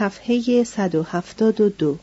صفحه 0.00 0.64
172 0.64 1.98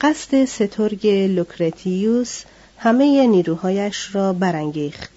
قصد 0.00 0.44
سترگ 0.44 1.06
لوکرتیوس 1.06 2.42
همه 2.78 3.26
نیروهایش 3.26 4.14
را 4.14 4.32
برانگیخت. 4.32 5.10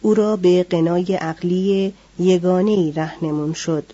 او 0.00 0.14
را 0.14 0.36
به 0.36 0.62
قنای 0.62 1.14
عقلی 1.14 1.92
یگانهای 2.18 2.92
رهنمون 2.92 3.52
شد 3.52 3.84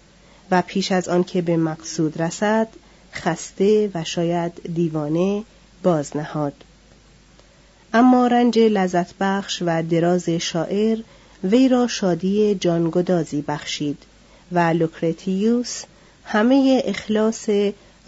و 0.50 0.62
پیش 0.62 0.92
از 0.92 1.08
آنکه 1.08 1.42
به 1.42 1.56
مقصود 1.56 2.22
رسد 2.22 2.68
خسته 3.14 3.90
و 3.94 4.04
شاید 4.04 4.52
دیوانه 4.74 5.44
باز 5.82 6.16
نهاد. 6.16 6.54
اما 7.94 8.26
رنج 8.26 8.58
لذت 8.58 9.14
بخش 9.20 9.62
و 9.66 9.82
دراز 9.82 10.28
شاعر 10.28 10.98
وی 11.44 11.68
را 11.68 11.86
شادی 11.86 12.54
جانگدازی 12.54 13.42
بخشید 13.42 13.98
و 14.52 14.58
لوکرتیوس 14.58 15.82
همه 16.23 16.81
اخلاص 16.85 17.49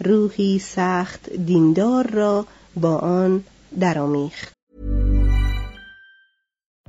روحی 0.04 0.58
سخت 0.58 1.30
دیندار 1.30 2.06
را 2.06 2.46
با 2.76 2.98
آن 2.98 3.44
درآمیخت. 3.80 4.52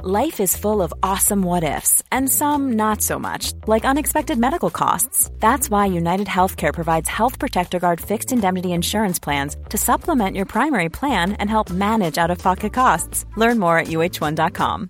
Life 0.04 0.40
is 0.40 0.58
full 0.58 0.82
of 0.82 0.92
awesome 1.04 1.44
what 1.44 1.64
ifs, 1.64 2.02
and 2.12 2.28
some 2.28 2.74
not 2.74 3.04
so 3.04 3.20
much, 3.20 3.54
like 3.68 3.86
unexpected 3.86 4.40
medical 4.40 4.72
costs. 4.72 5.30
That's 5.40 5.70
why 5.70 5.86
United 5.86 6.26
Healthcare 6.26 6.74
provides 6.74 7.08
Health 7.08 7.38
Protector 7.38 7.78
Guard 7.78 8.02
fixed 8.02 8.32
indemnity 8.32 8.72
insurance 8.72 9.20
plans 9.20 9.56
to 9.70 9.78
supplement 9.78 10.36
your 10.36 10.48
primary 10.48 10.90
plan 10.90 11.34
and 11.34 11.52
help 11.52 11.70
manage 11.70 12.18
out 12.18 12.32
of 12.32 12.40
pocket 12.40 12.74
costs. 12.74 13.26
Learn 13.38 13.60
more 13.60 13.78
at 13.78 13.90
uh1.com. 13.90 14.90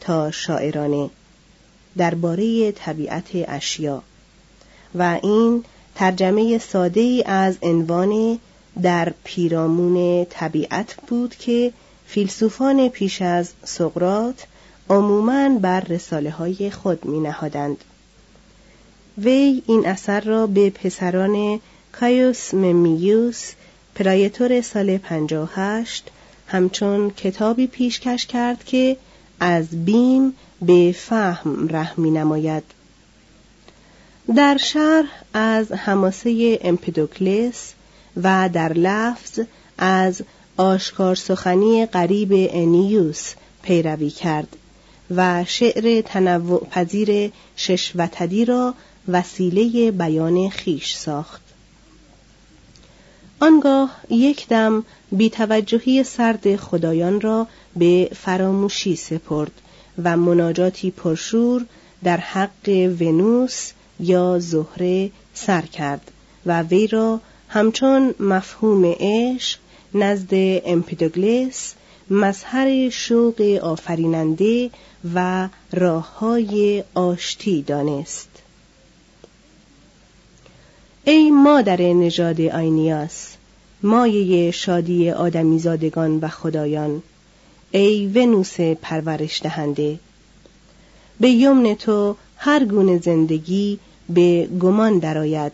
تا 0.00 0.30
شاعرانه 0.30 1.10
درباره 1.96 2.72
طبیعت 2.72 3.28
اشیا 3.32 4.02
و 4.94 5.18
این 5.22 5.64
ترجمه 5.94 6.58
ساده 6.58 7.00
ای 7.00 7.22
از 7.26 7.56
عنوان 7.62 8.38
در 8.82 9.12
پیرامون 9.24 10.26
طبیعت 10.30 10.94
بود 11.06 11.34
که 11.34 11.72
فیلسوفان 12.06 12.88
پیش 12.88 13.22
از 13.22 13.52
سقرات 13.64 14.46
عموماً 14.90 15.48
بر 15.48 15.80
رساله 15.80 16.30
های 16.30 16.70
خود 16.70 17.04
می 17.04 17.20
نهادند. 17.20 17.84
وی 19.18 19.62
این 19.66 19.86
اثر 19.86 20.20
را 20.20 20.46
به 20.46 20.70
پسران 20.70 21.60
کایوس 21.92 22.54
ممیوس 22.54 23.52
پرایتور 23.94 24.60
سال 24.60 24.98
58 24.98 26.10
همچون 26.46 27.10
کتابی 27.10 27.66
پیشکش 27.66 28.26
کرد 28.26 28.64
که 28.64 28.96
از 29.40 29.84
بیم 29.84 30.32
به 30.62 30.94
فهم 30.98 31.68
ره 31.68 32.00
می 32.00 32.10
نماید. 32.10 32.62
در 34.36 34.56
شرح 34.56 35.22
از 35.34 35.72
حماسه 35.72 36.58
امپدوکلس 36.62 37.72
و 38.22 38.50
در 38.52 38.72
لفظ 38.72 39.40
از 39.78 40.22
آشکار 40.56 41.14
سخنی 41.14 41.86
قریب 41.86 42.28
انیوس 42.32 43.34
پیروی 43.62 44.10
کرد 44.10 44.56
و 45.16 45.44
شعر 45.44 46.00
تنوع 46.00 46.66
پذیر 46.70 47.32
شش 47.56 47.92
وتدی 47.96 48.44
را 48.44 48.74
وسیله 49.08 49.90
بیان 49.90 50.48
خیش 50.48 50.96
ساخت. 50.96 51.40
آنگاه 53.40 53.90
یک 54.10 54.48
دم 54.48 54.84
بیتوجهی 55.12 56.04
سرد 56.04 56.56
خدایان 56.56 57.20
را 57.20 57.46
به 57.78 58.10
فراموشی 58.14 58.96
سپرد 58.96 59.52
و 60.04 60.16
مناجاتی 60.16 60.90
پرشور 60.90 61.66
در 62.04 62.16
حق 62.16 62.68
ونوس 63.00 63.72
یا 64.00 64.38
زهره 64.38 65.10
سر 65.34 65.62
کرد 65.62 66.10
و 66.46 66.62
وی 66.62 66.86
را 66.86 67.20
همچون 67.48 68.14
مفهوم 68.20 68.94
عشق 69.00 69.58
نزد 69.94 70.28
امپیدوگلس 70.66 71.74
مظهر 72.10 72.90
شوق 72.90 73.58
آفریننده 73.62 74.70
و 75.14 75.48
راه 75.72 76.18
های 76.18 76.84
آشتی 76.94 77.62
دانست. 77.62 78.28
ای 81.04 81.30
مادر 81.30 81.82
نژاد 81.82 82.40
آینیاس 82.40 83.36
مایه 83.82 84.50
شادی 84.50 85.10
آدمیزادگان 85.10 86.18
و 86.18 86.28
خدایان 86.28 87.02
ای 87.70 88.06
ونوس 88.06 88.60
پرورش 88.60 89.42
دهنده. 89.42 89.98
به 91.20 91.28
یمن 91.28 91.74
تو 91.74 92.16
هر 92.36 92.64
گونه 92.64 92.98
زندگی 92.98 93.78
به 94.08 94.48
گمان 94.60 94.98
درآید 94.98 95.52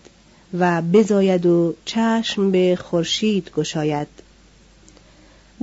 و 0.58 0.82
بزاید 0.82 1.46
و 1.46 1.74
چشم 1.84 2.50
به 2.50 2.78
خورشید 2.80 3.50
گشاید. 3.56 4.08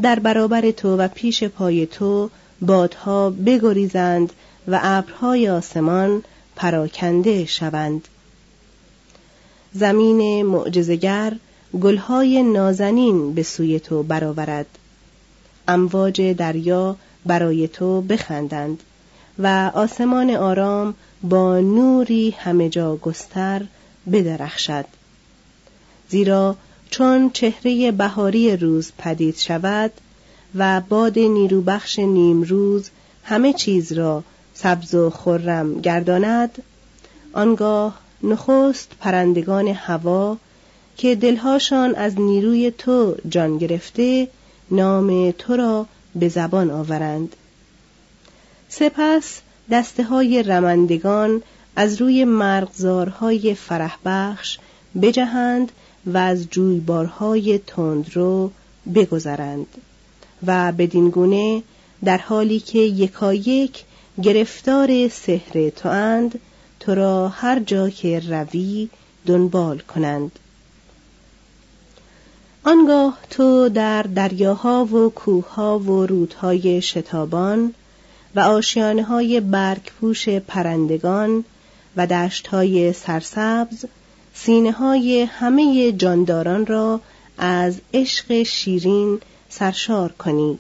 در 0.02 0.20
برابر 0.20 0.72
تو 0.72 0.98
و 0.98 1.08
پیش 1.08 1.44
پای 1.44 1.86
تو 1.86 2.30
بادها 2.62 3.30
بگریزند 3.30 4.34
و 4.68 4.80
ابرهای 4.84 5.50
آسمان 5.50 6.24
پراکنده 6.56 7.46
شوند. 7.46 8.08
زمین 9.74 10.46
معجزگر 10.46 11.34
گلهای 11.82 12.44
نازنین 12.44 13.34
به 13.34 13.44
سوی 13.44 13.80
تو 13.80 14.04
برآورد. 14.04 14.66
امواج 15.68 16.22
دریا 16.22 16.96
برای 17.26 17.68
تو 17.68 18.02
بخندند 18.02 18.84
و 19.40 19.72
آسمان 19.74 20.30
آرام 20.30 20.94
با 21.24 21.60
نوری 21.60 22.36
همه 22.40 22.70
جا 22.70 22.96
گستر 22.96 23.62
بدرخشد. 24.12 24.86
زیرا 26.10 26.56
چون 26.90 27.30
چهره 27.30 27.92
بهاری 27.92 28.58
روز 28.58 28.92
پدید 28.98 29.38
شود 29.38 29.92
و 30.56 30.82
باد 30.90 31.20
نیروبخش 31.20 32.00
نیمروز 32.00 32.90
همه 33.24 33.54
چیز 33.54 33.92
را 33.92 34.24
سبز 34.54 34.96
و 34.96 35.10
خرم 35.10 35.82
گرداند 35.82 36.64
آنگاه 37.34 38.00
نخست 38.24 38.92
پرندگان 39.00 39.68
هوا 39.68 40.38
که 40.98 41.16
دلهاشان 41.16 41.96
از 41.96 42.20
نیروی 42.20 42.72
تو 42.72 43.16
جان 43.30 43.58
گرفته 43.58 44.28
نام 44.72 45.32
تو 45.32 45.56
را 45.56 45.86
به 46.16 46.30
زبان 46.30 46.72
آورند. 46.72 47.36
سپس 48.70 49.42
دسته 49.72 50.04
های 50.04 50.44
رمندگان 50.44 51.42
از 51.76 52.02
روی 52.02 52.26
مرغزارهای 52.26 53.56
فرح 53.56 53.98
بخش 54.06 54.58
بجهند 55.02 55.72
و 56.06 56.18
از 56.18 56.48
جویبارهای 56.50 57.60
تندرو 57.68 58.52
بگذرند 58.96 59.68
و 60.48 60.72
بدین 60.72 61.10
گونه 61.10 61.64
در 62.04 62.18
حالی 62.18 62.60
که 62.60 62.80
یکایک 62.80 63.84
گرفتار 64.24 65.08
سحر 65.08 65.70
تو 65.70 65.90
اند 65.90 66.40
تو 66.80 66.96
را 66.96 67.28
هر 67.28 67.60
جا 67.60 67.90
که 67.90 68.20
روی 68.20 68.90
دنبال 69.26 69.80
کنند. 69.80 70.32
آنگاه 72.64 73.18
تو 73.30 73.70
در 73.70 74.04
دریاها 74.04 74.86
و 74.86 75.10
کوهها 75.10 75.80
و 75.80 76.06
رودهای 76.06 76.82
شتابان 76.82 77.74
و 78.36 78.40
آشیانه 78.40 79.04
های 79.04 79.40
برگپوش 79.40 80.30
پرندگان 80.30 81.44
و 81.98 82.08
دشت 82.08 82.48
های 82.48 82.94
سرسبز 82.94 83.86
سینه 84.34 84.72
های 84.72 85.22
همه 85.22 85.92
جانداران 85.92 86.66
را 86.66 87.02
از 87.38 87.82
عشق 87.94 88.44
شیرین 88.44 89.20
سرشار 89.50 90.12
کنی 90.12 90.60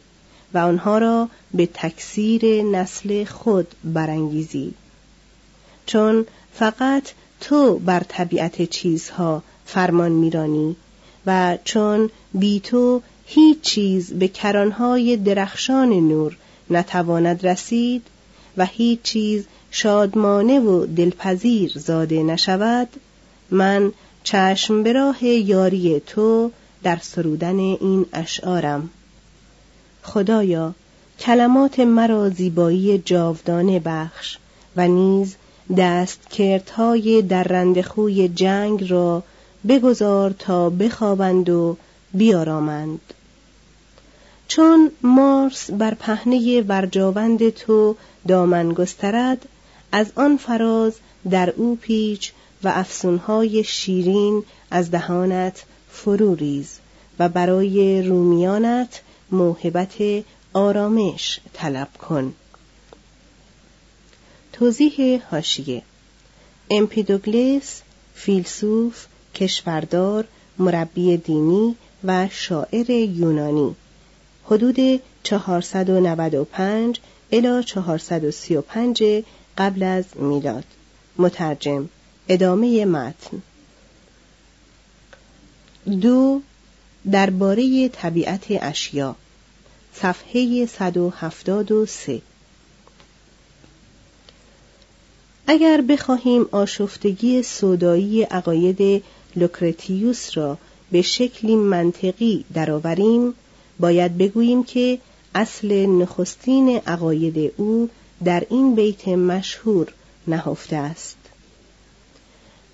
و 0.53 0.57
آنها 0.57 0.97
را 0.97 1.29
به 1.53 1.69
تکثیر 1.73 2.63
نسل 2.63 3.23
خود 3.23 3.67
برانگیزی. 3.83 4.73
چون 5.85 6.25
فقط 6.53 7.03
تو 7.41 7.79
بر 7.79 7.99
طبیعت 7.99 8.69
چیزها 8.69 9.43
فرمان 9.65 10.11
میرانی 10.11 10.75
و 11.25 11.57
چون 11.63 12.09
بی 12.33 12.59
تو 12.59 13.01
هیچ 13.25 13.61
چیز 13.61 14.13
به 14.13 14.27
کرانهای 14.27 15.17
درخشان 15.17 15.89
نور 15.89 16.37
نتواند 16.69 17.47
رسید 17.47 18.07
و 18.57 18.65
هیچ 18.65 19.01
چیز 19.01 19.45
شادمانه 19.71 20.59
و 20.59 20.85
دلپذیر 20.85 21.71
زاده 21.75 22.23
نشود 22.23 22.87
من 23.51 23.91
چشم 24.23 24.83
به 24.83 24.93
راه 24.93 25.25
یاری 25.25 25.99
تو 25.99 26.51
در 26.83 26.97
سرودن 27.01 27.59
این 27.59 28.05
اشعارم. 28.13 28.89
خدایا 30.03 30.73
کلمات 31.19 31.79
مرا 31.79 32.29
زیبایی 32.29 32.97
جاودانه 32.97 33.79
بخش 33.79 34.37
و 34.75 34.87
نیز 34.87 35.35
دست 35.77 36.29
کردهای 36.29 37.21
در 37.21 37.43
رندخوی 37.43 38.27
جنگ 38.27 38.91
را 38.91 39.23
بگذار 39.67 40.31
تا 40.39 40.69
بخوابند 40.69 41.49
و 41.49 41.77
بیارامند. 42.13 42.99
چون 44.47 44.91
مارس 45.01 45.71
بر 45.71 45.93
پهنه 45.93 46.61
ورجاوند 46.61 47.49
تو 47.49 47.95
دامن 48.27 48.69
گسترد 48.69 49.45
از 49.91 50.11
آن 50.15 50.37
فراز 50.37 50.93
در 51.29 51.49
او 51.49 51.75
پیچ 51.75 52.31
و 52.63 52.67
افسونهای 52.67 53.63
شیرین 53.63 54.43
از 54.71 54.91
دهانت 54.91 55.63
فرو 55.89 56.35
ریز 56.35 56.79
و 57.19 57.29
برای 57.29 58.01
رومیانت 58.01 59.01
موهبت 59.31 59.95
آرامش 60.53 61.39
طلب 61.53 61.87
کن. 61.97 62.33
توضیح 64.53 65.21
هاشیه 65.31 65.81
امپیدوگلیس 66.69 67.81
فیلسوف 68.15 69.05
کشوردار 69.35 70.27
مربی 70.57 71.17
دینی 71.17 71.75
و 72.03 72.27
شاعر 72.31 72.89
یونانی. 72.89 73.75
حدود 74.45 75.01
495 75.23 76.99
الی 77.31 77.63
435 77.63 79.03
قبل 79.57 79.83
از 79.83 80.05
میلاد. 80.15 80.65
مترجم 81.17 81.89
ادامه 82.27 82.85
متن. 82.85 83.41
دو 86.01 86.41
درباره 87.11 87.89
طبیعت 87.89 88.45
اشیا. 88.49 89.15
صفحه 89.93 90.65
173 90.65 92.21
اگر 95.47 95.81
بخواهیم 95.81 96.45
آشفتگی 96.51 97.43
سودایی 97.43 98.23
عقاید 98.23 99.03
لوکرتیوس 99.35 100.37
را 100.37 100.57
به 100.91 101.01
شکلی 101.01 101.55
منطقی 101.55 102.45
درآوریم 102.53 103.33
باید 103.79 104.17
بگوییم 104.17 104.63
که 104.63 104.99
اصل 105.35 105.85
نخستین 105.85 106.81
عقاید 106.87 107.53
او 107.57 107.89
در 108.23 108.43
این 108.49 108.75
بیت 108.75 109.07
مشهور 109.07 109.93
نهفته 110.27 110.75
است. 110.75 111.17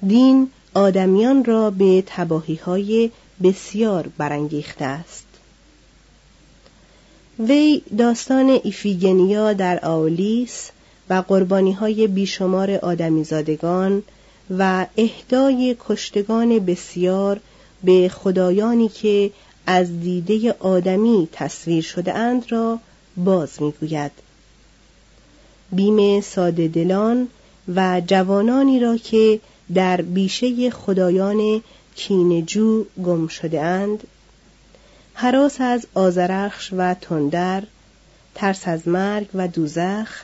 دین 0.07 0.49
آدمیان 0.73 1.45
را 1.45 1.69
به 1.69 2.03
تباهی 2.07 2.55
های 2.55 3.11
بسیار 3.43 4.09
برانگیخته 4.17 4.85
است. 4.85 5.25
وی 7.39 7.81
داستان 7.97 8.59
ایفیگنیا 8.63 9.53
در 9.53 9.85
آولیس 9.85 10.69
و 11.09 11.23
قربانی 11.27 11.71
های 11.73 12.07
بیشمار 12.07 12.71
آدمیزادگان 12.71 14.03
و 14.49 14.85
اهدای 14.97 15.75
کشتگان 15.79 16.59
بسیار 16.59 17.39
به 17.83 18.09
خدایانی 18.09 18.89
که 18.89 19.31
از 19.65 19.99
دیده 20.01 20.55
آدمی 20.59 21.29
تصویر 21.31 21.83
شده 21.83 22.13
اند 22.13 22.51
را 22.51 22.79
باز 23.17 23.61
می‌گوید. 23.61 24.11
بیم 25.71 26.21
ساده 26.21 26.67
دلان 26.67 27.27
و 27.75 28.01
جوانانی 28.07 28.79
را 28.79 28.97
که 28.97 29.39
در 29.73 30.01
بیشه 30.01 30.69
خدایان 30.69 31.63
کینجو 31.95 32.85
گم 33.05 33.27
شده 33.27 33.61
اند 33.61 34.07
حراس 35.13 35.61
از 35.61 35.87
آزرخش 35.93 36.73
و 36.77 36.93
تندر 36.93 37.63
ترس 38.35 38.67
از 38.67 38.87
مرگ 38.87 39.27
و 39.33 39.47
دوزخ 39.47 40.23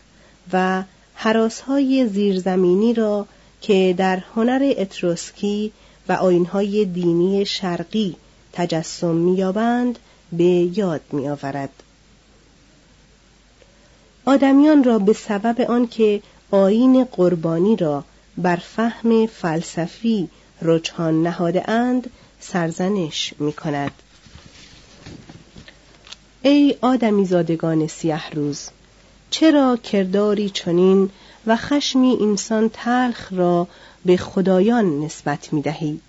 و 0.53 0.83
حراسهای 1.15 2.07
زیرزمینی 2.07 2.93
را 2.93 3.27
که 3.63 3.95
در 3.97 4.17
هنر 4.35 4.73
اتروسکی 4.77 5.71
و 6.09 6.13
آینهای 6.13 6.85
دینی 6.85 7.45
شرقی 7.45 8.15
تجسم 8.53 9.15
مییابند 9.15 9.99
به 10.31 10.43
یاد 10.43 11.01
میآورد 11.11 11.69
آدمیان 14.25 14.83
را 14.83 14.99
به 14.99 15.13
سبب 15.13 15.61
آنکه 15.61 16.21
آین 16.51 17.03
قربانی 17.03 17.75
را 17.75 18.03
بر 18.37 18.55
فهم 18.55 19.25
فلسفی 19.27 20.29
رجحان 20.61 21.23
نهاده 21.23 21.69
اند 21.69 22.09
سرزنش 22.39 23.33
می 23.39 23.53
کند. 23.53 23.91
ای 26.41 26.75
آدمی 26.81 27.25
زادگان 27.25 27.87
سیه 27.87 28.29
روز 28.29 28.69
چرا 29.29 29.77
کرداری 29.77 30.49
چنین 30.49 31.09
و 31.47 31.55
خشمی 31.55 32.17
انسان 32.21 32.69
تلخ 32.73 33.33
را 33.33 33.67
به 34.05 34.17
خدایان 34.17 34.99
نسبت 34.99 35.53
می 35.53 35.61
دهید؟ 35.61 36.01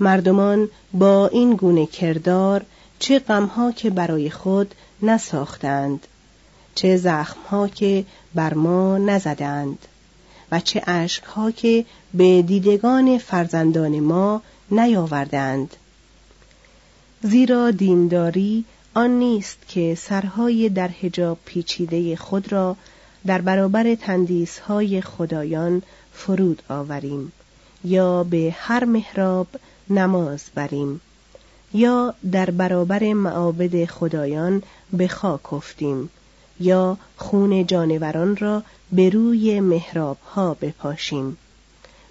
مردمان 0.00 0.68
با 0.92 1.28
این 1.28 1.56
گونه 1.56 1.86
کردار 1.86 2.64
چه 2.98 3.18
غمها 3.18 3.72
که 3.72 3.90
برای 3.90 4.30
خود 4.30 4.74
نساختند 5.02 6.06
چه 6.74 6.96
زخمها 6.96 7.68
که 7.68 8.04
بر 8.34 8.54
ما 8.54 8.98
نزدند 8.98 9.78
و 10.52 10.60
چه 10.60 10.82
اشکها 10.86 11.50
که 11.50 11.84
به 12.14 12.42
دیدگان 12.42 13.18
فرزندان 13.18 14.00
ما 14.00 14.42
نیاوردند 14.70 15.76
زیرا 17.22 17.70
دینداری 17.70 18.64
آن 18.94 19.10
نیست 19.10 19.58
که 19.68 19.94
سرهای 19.94 20.68
در 20.68 20.88
حجاب 20.88 21.38
پیچیده 21.44 22.16
خود 22.16 22.52
را 22.52 22.76
در 23.26 23.40
برابر 23.40 23.94
تندیسهای 23.94 25.00
خدایان 25.00 25.82
فرود 26.12 26.62
آوریم 26.68 27.32
یا 27.84 28.24
به 28.24 28.54
هر 28.58 28.84
محراب 28.84 29.46
نماز 29.90 30.44
بریم 30.54 31.00
یا 31.74 32.14
در 32.32 32.50
برابر 32.50 33.12
معابد 33.12 33.84
خدایان 33.84 34.62
به 34.92 35.08
خاک 35.08 35.52
افتیم 35.52 36.10
یا 36.60 36.96
خون 37.16 37.66
جانوران 37.66 38.36
را 38.36 38.62
به 38.92 39.10
روی 39.10 39.60
محراب 39.60 40.18
ها 40.34 40.54
بپاشیم 40.54 41.36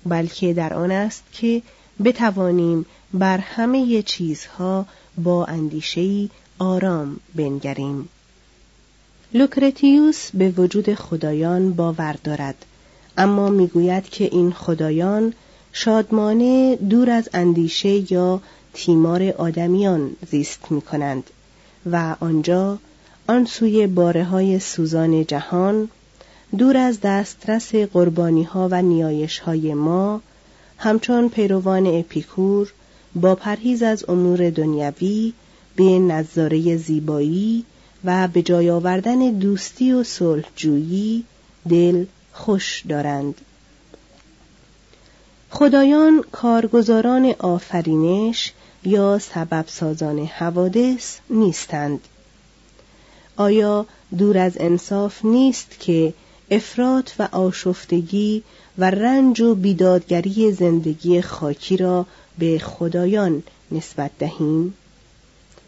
بلکه 0.06 0.54
در 0.54 0.74
آن 0.74 0.92
است 0.92 1.24
که 1.32 1.62
بتوانیم 2.04 2.86
بر 3.14 3.38
همه 3.38 4.02
چیزها 4.02 4.86
با 5.18 5.46
اندیشهای 5.46 6.30
آرام 6.60 7.20
بنگریم. 7.36 8.10
لوکرتیوس 9.36 10.30
به 10.34 10.50
وجود 10.50 10.94
خدایان 10.94 11.74
باور 11.74 12.16
دارد. 12.24 12.66
اما 13.18 13.50
می‌گوید 13.50 14.10
که 14.10 14.24
این 14.24 14.52
خدایان 14.52 15.34
شادمانه 15.72 16.76
دور 16.76 17.10
از 17.10 17.30
اندیشه 17.34 18.14
یا 18.14 18.42
تیمار 18.74 19.24
آدمیان 19.24 20.12
زیست 20.32 20.72
می 20.72 20.82
کنند 20.82 21.24
و 21.92 22.16
آنجا 22.20 22.78
آن 23.28 23.46
سوی 23.46 23.88
باره 23.88 24.24
های 24.24 24.60
سوزان 24.60 25.26
جهان 25.26 25.90
دور 26.58 26.78
از 26.78 27.02
دسترس 27.02 27.76
قربانی 27.76 28.44
ها 28.44 28.68
و 28.72 28.82
نیایش 28.82 29.40
های 29.40 29.74
ما 29.74 30.22
همچون 30.78 31.30
پیروان 31.30 31.88
اپیکور 31.88 32.74
با 33.16 33.36
پرهیز 33.36 33.84
از 33.84 34.10
امور 34.10 34.50
دنیوی 34.50 35.34
به 35.76 35.84
نظاره 35.84 36.78
زیبایی 36.78 37.66
و 38.06 38.28
به 38.28 38.42
جای 38.42 38.70
آوردن 38.70 39.32
دوستی 39.32 39.92
و 39.92 40.04
صلحجویی 40.04 41.24
دل 41.70 42.06
خوش 42.34 42.84
دارند. 42.90 43.36
خدایان 45.50 46.24
کارگزاران 46.32 47.36
آفرینش 47.40 48.52
یا 48.84 49.20
سبب 49.20 49.66
سازان 49.68 50.20
حوادث 50.20 51.18
نیستند. 51.30 52.00
آیا 53.38 53.86
دور 54.18 54.38
از 54.38 54.54
انصاف 54.60 55.26
نیست 55.26 55.80
که 55.80 56.14
افراط 56.52 57.12
و 57.20 57.28
آشفتگی 57.32 58.44
و 58.78 58.90
رنج 58.90 59.42
و 59.42 59.56
بیدادگری 59.56 60.52
زندگی 60.52 61.22
خاکی 61.22 61.78
را 61.78 62.06
به 62.38 62.60
خدایان 62.60 63.44
نسبت 63.72 64.12
دهیم؟ 64.20 64.74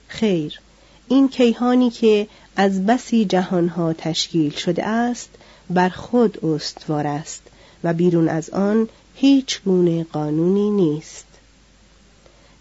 خیر. 0.08 0.60
این 1.07 1.29
کیهانی 1.29 1.89
که 1.89 2.27
از 2.55 2.85
بسی 2.85 3.25
جهانها 3.25 3.93
تشکیل 3.93 4.51
شده 4.51 4.85
است 4.85 5.29
بر 5.69 5.89
خود 5.89 6.45
استوار 6.45 7.07
است 7.07 7.41
و 7.83 7.93
بیرون 7.93 8.29
از 8.29 8.50
آن 8.50 8.89
هیچ 9.15 9.62
گونه 9.63 10.03
قانونی 10.03 10.69
نیست. 10.69 11.25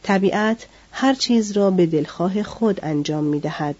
طبیعت 0.03 0.67
هر 0.93 1.15
چیز 1.15 1.53
را 1.53 1.71
به 1.71 1.87
دلخواه 1.87 2.43
خود 2.43 2.81
انجام 2.83 3.25
می 3.25 3.41
دهد 3.41 3.77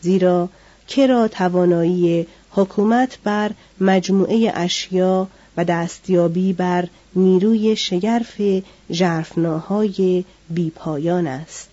زیرا 0.00 0.48
کرا 0.88 1.28
توانایی 1.28 2.26
حکومت 2.50 3.18
بر 3.24 3.50
مجموعه 3.80 4.52
اشیا 4.54 5.28
و 5.56 5.64
دستیابی 5.64 6.52
بر 6.52 6.88
نیروی 7.16 7.76
شگرف 7.76 8.40
ژرفناهای 8.92 10.24
بیپایان 10.50 11.26
است 11.26 11.68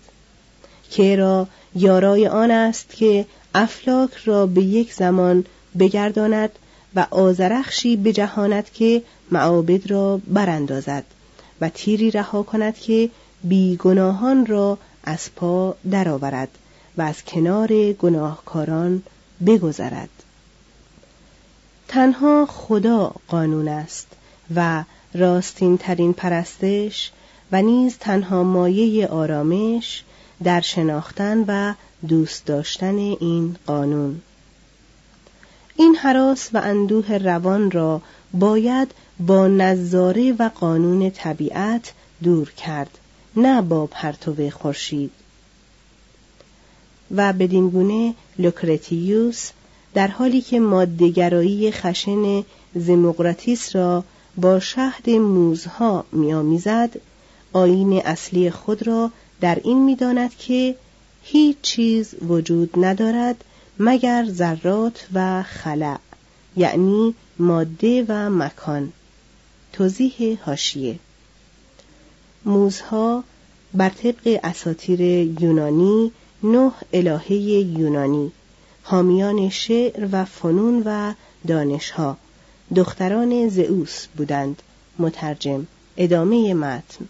که 0.89 1.15
را 1.15 1.47
یارای 1.77 2.27
آن 2.27 2.51
است 2.51 2.89
که 2.89 3.25
افلاک 3.55 4.15
را 4.25 4.45
به 4.45 4.61
یک 4.61 4.93
زمان 4.93 5.45
بگرداند 5.79 6.49
و 6.95 7.07
آزرخشی 7.11 7.97
بجهاند 7.97 8.69
که 8.69 9.03
معابد 9.31 9.91
را 9.91 10.21
براندازد 10.27 11.03
و 11.61 11.69
تیری 11.69 12.11
رها 12.11 12.43
کند 12.43 12.77
که 12.77 13.09
بیگناهان 13.43 14.45
را 14.45 14.77
از 15.03 15.35
پا 15.35 15.75
درآورد 15.91 16.49
و 16.97 17.01
از 17.01 17.23
کنار 17.25 17.91
گناهکاران 17.93 19.03
بگذرد. 19.45 20.09
تنها 21.87 22.45
خدا 22.45 23.15
قانون 23.27 23.67
است 23.67 24.07
و 24.55 24.83
راستین 25.13 25.77
ترین 25.77 26.13
پرستش 26.13 27.11
و 27.51 27.61
نیز 27.61 27.97
تنها 27.99 28.43
مایه 28.43 29.07
آرامش 29.07 30.03
در 30.43 30.61
شناختن 30.61 31.45
و 31.47 31.73
دوست 32.07 32.45
داشتن 32.45 32.97
این 32.97 33.55
قانون. 33.65 34.21
این 35.75 35.95
حراس 35.95 36.49
و 36.53 36.57
اندوه 36.57 37.17
روان 37.17 37.71
را 37.71 38.01
باید 38.33 38.91
با 39.19 39.47
نظاره 39.47 40.35
و 40.39 40.49
قانون 40.49 41.09
طبیعت 41.09 41.93
دور 42.23 42.51
کرد 42.51 42.97
نه 43.35 43.61
با 43.61 43.85
پرتو 43.85 44.49
خورشید. 44.49 45.11
و 47.15 47.33
بدین 47.33 47.69
گونه 47.69 48.13
لوکرتیوس 48.39 49.51
در 49.93 50.07
حالی 50.07 50.41
که 50.41 50.59
مادهگرایی 50.59 51.71
خشن 51.71 52.43
زموقراتیس 52.75 53.75
را 53.75 54.03
با 54.37 54.59
شهد 54.59 55.09
موزها 55.09 56.05
میآمیزد 56.11 56.89
آین 57.53 58.01
اصلی 58.05 58.51
خود 58.51 58.87
را 58.87 59.11
در 59.41 59.61
این 59.63 59.83
می‌داند 59.83 60.35
که 60.37 60.75
هیچ 61.23 61.57
چیز 61.61 62.15
وجود 62.27 62.85
ندارد 62.85 63.43
مگر 63.79 64.25
ذرات 64.29 65.07
و 65.13 65.43
خلع 65.43 65.97
یعنی 66.55 67.15
ماده 67.39 68.05
و 68.07 68.29
مکان. 68.29 68.93
توضیح 69.73 70.37
هاشیه 70.45 70.99
موزها 72.45 73.23
بر 73.73 73.89
طبق 73.89 74.39
اساتیر 74.43 75.01
یونانی 75.41 76.11
نه 76.43 76.71
الهه 76.93 77.31
یونانی 77.31 78.31
حامیان 78.83 79.49
شعر 79.49 80.07
و 80.11 80.25
فنون 80.25 80.83
و 80.85 81.13
دانشها 81.47 82.17
دختران 82.75 83.49
زئوس 83.49 84.07
بودند 84.17 84.61
مترجم 84.99 85.67
ادامه 85.97 86.53
متن. 86.53 87.05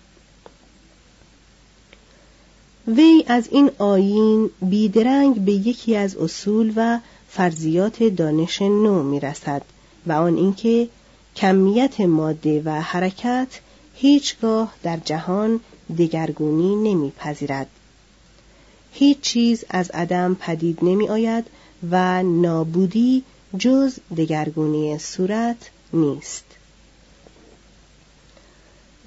وی 2.88 3.24
از 3.27 3.48
این 3.51 3.72
آیین 3.77 4.50
بیدرنگ 4.62 5.36
به 5.46 5.51
یکی 5.51 5.96
از 5.96 6.17
اصول 6.17 6.74
و 6.75 7.00
فرضیات 7.29 8.03
دانش 8.03 8.62
نو 8.62 9.03
می‌رسد 9.03 9.62
و 10.08 10.12
آن 10.12 10.36
اینکه 10.36 10.89
کمیت 11.36 12.01
ماده 12.01 12.62
و 12.65 12.82
حرکت 12.82 13.48
هیچگاه 13.96 14.74
در 14.84 14.98
جهان 14.98 15.60
دگرگونی 15.98 16.75
نمیپذیرد. 16.75 17.67
هیچ 18.94 19.20
چیز 19.22 19.63
از 19.70 19.89
عدم 19.89 20.38
پدید 20.39 20.79
نمی 20.82 21.10
آید 21.10 21.46
و 21.91 22.24
نابودی 22.24 23.24
جز 23.60 23.98
دگرگونی 24.17 24.98
صورت 24.98 25.70
نیست. 25.94 26.46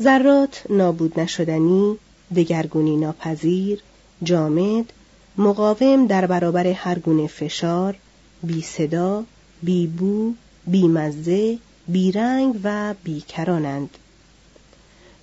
ذرات 0.02 0.62
نابود 0.70 1.20
نشدنی 1.20 1.98
دگرگونی 2.36 2.96
ناپذیر 2.96 3.80
جامد 4.22 4.92
مقاوم 5.38 6.06
در 6.06 6.26
برابر 6.26 6.66
هر 6.66 6.98
گونه 6.98 7.26
فشار 7.26 7.96
بی 8.42 8.62
صدا 8.62 9.24
بی 9.62 9.86
بو 9.86 10.32
بی 10.66 10.88
مزه 10.88 11.58
بی 11.88 12.12
رنگ 12.12 12.60
و 12.64 12.94
بیکرانند 13.04 13.90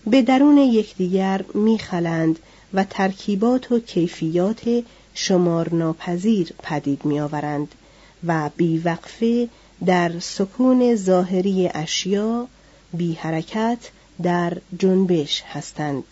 به 0.07 0.21
درون 0.21 0.57
یکدیگر 0.57 1.41
میخلند 1.53 2.39
و 2.73 2.83
ترکیبات 2.83 3.71
و 3.71 3.79
کیفیات 3.79 4.83
شمار 5.13 5.73
ناپذیر 5.73 6.53
پدید 6.63 7.05
میآورند 7.05 7.75
و 8.27 8.49
بیوقفه 8.57 9.49
در 9.85 10.19
سکون 10.19 10.95
ظاهری 10.95 11.69
اشیا 11.73 12.47
بی 12.93 13.13
حرکت 13.13 13.77
در 14.23 14.57
جنبش 14.79 15.43
هستند. 15.47 16.03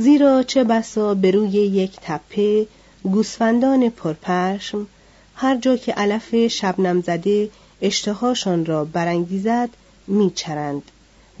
زیرا 0.00 0.42
چه 0.42 0.64
بسا 0.64 1.14
به 1.14 1.30
روی 1.30 1.50
یک 1.50 1.96
تپه 2.02 2.66
گوسفندان 3.02 3.90
پرپشم 3.90 4.86
هر 5.34 5.56
جا 5.56 5.76
که 5.76 5.92
علف 5.92 6.46
شبنم 6.46 7.00
زده 7.00 7.50
اشتهاشان 7.82 8.66
را 8.66 8.84
برانگیزد 8.84 9.68
میچرند 10.06 10.82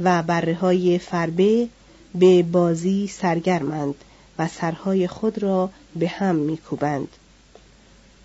و 0.00 0.22
بره 0.22 0.54
های 0.54 0.98
فربه 0.98 1.68
به 2.14 2.42
بازی 2.42 3.06
سرگرمند 3.06 3.94
و 4.38 4.48
سرهای 4.48 5.06
خود 5.06 5.42
را 5.42 5.70
به 5.96 6.08
هم 6.08 6.34
میکوبند. 6.34 7.08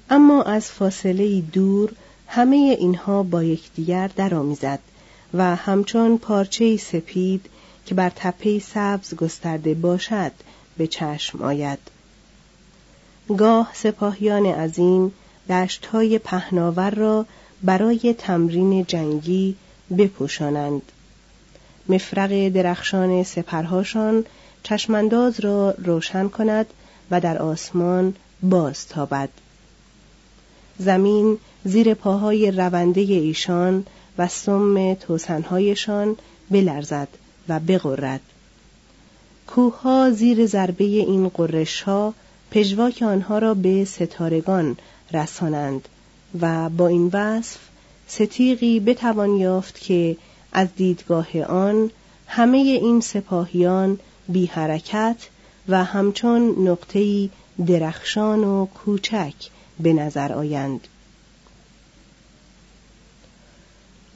اما 0.10 0.44
از 0.44 0.66
فاصله 0.66 1.42
دور 1.42 1.92
همه 2.28 2.56
اینها 2.80 3.24
با 3.24 3.44
یکدیگر 3.44 4.08
درآمیزد 4.16 4.80
و 5.34 5.56
همچون 5.56 6.18
پارچه 6.18 6.78
سپید 6.78 7.50
که 7.86 7.96
بر 7.96 8.12
تپه 8.16 8.60
سبز 8.60 9.16
گسترده 9.16 9.74
باشد 9.74 10.32
به 10.78 10.88
چشم 10.88 11.42
آید. 11.42 11.80
گاه 13.38 13.72
سپاهیان 13.74 14.46
عظیم 14.46 15.12
دشتهای 15.50 16.20
پهناور 16.20 16.90
را 16.90 17.26
برای 17.64 18.16
تمرین 18.18 18.86
جنگی 18.86 19.56
بپوشانند. 19.98 20.82
مفرق 21.90 22.50
درخشان 22.50 23.24
سپرهاشان 23.24 24.26
چشمانداز 24.64 25.40
را 25.40 25.72
روشن 25.72 26.30
کند 26.30 26.66
و 27.12 27.22
در 27.22 27.38
آسمان 27.38 28.16
باز 28.44 28.88
تابد. 28.88 29.30
زمین 30.78 31.38
زیر 31.64 31.94
پاهای 31.94 32.52
رونده 32.52 33.02
ایشان 33.02 33.86
و 34.18 34.28
سم 34.28 34.94
توسنهایشان 34.94 36.16
بلرزد. 36.52 37.08
و 37.50 37.60
بغرد. 37.60 38.22
کوهها 39.48 40.12
زیر 40.12 40.46
ضربه 40.46 40.84
این 40.84 41.30
قرش 41.30 41.82
ها 41.82 42.14
پژواک 42.52 43.02
آنها 43.02 43.38
را 43.38 43.54
به 43.54 43.86
ستارگان 43.86 44.78
رسانند 45.14 45.88
و 46.42 46.70
با 46.70 46.88
این 46.88 47.10
وصف 47.14 47.60
ستیقی 48.08 48.80
بتوان 48.80 49.36
یافت 49.36 49.80
که 49.80 50.18
از 50.52 50.68
دیدگاه 50.76 51.44
آن 51.44 51.92
همه 52.28 52.58
این 52.58 53.02
سپاهیان 53.02 54.00
بی 54.28 54.46
حرکت 54.46 55.18
و 55.70 55.84
همچون 55.84 56.68
نقطه‌ای 56.68 57.30
درخشان 57.68 58.44
و 58.44 58.66
کوچک 58.66 59.34
به 59.80 59.94
نظر 59.94 60.34
آیند. 60.34 60.88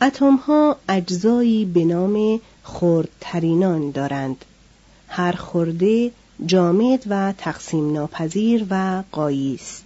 اتم 0.02 0.36
ها 0.36 0.78
اجزایی 0.90 1.66
به 1.66 1.86
نام 1.86 2.40
خردترینان 2.68 3.92
دارند. 3.92 4.46
هر 5.08 5.32
خرده 5.32 6.12
جامد 6.46 7.04
و 7.10 7.34
تقسیم 7.38 7.94
ناپذیر 7.94 8.66
و 8.70 9.04
غایی 9.12 9.56
است. 9.56 9.84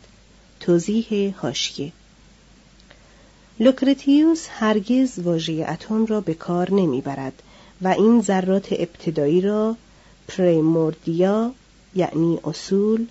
توضیح 0.60 1.36
حاشیه. 1.42 1.92
لوکرتیوس 3.60 4.48
هرگز 4.50 5.20
واژه 5.20 5.66
اتم 5.70 6.06
را 6.06 6.22
به 6.22 6.34
کار 6.34 6.72
نمی‌برد 6.72 7.44
و 7.82 7.88
این 7.88 8.22
ذرات 8.22 8.68
ابتدایی 8.72 9.42
را 9.42 9.76
پریموردیا 10.28 11.52
یعنی 11.96 12.40
اصول 12.44 13.06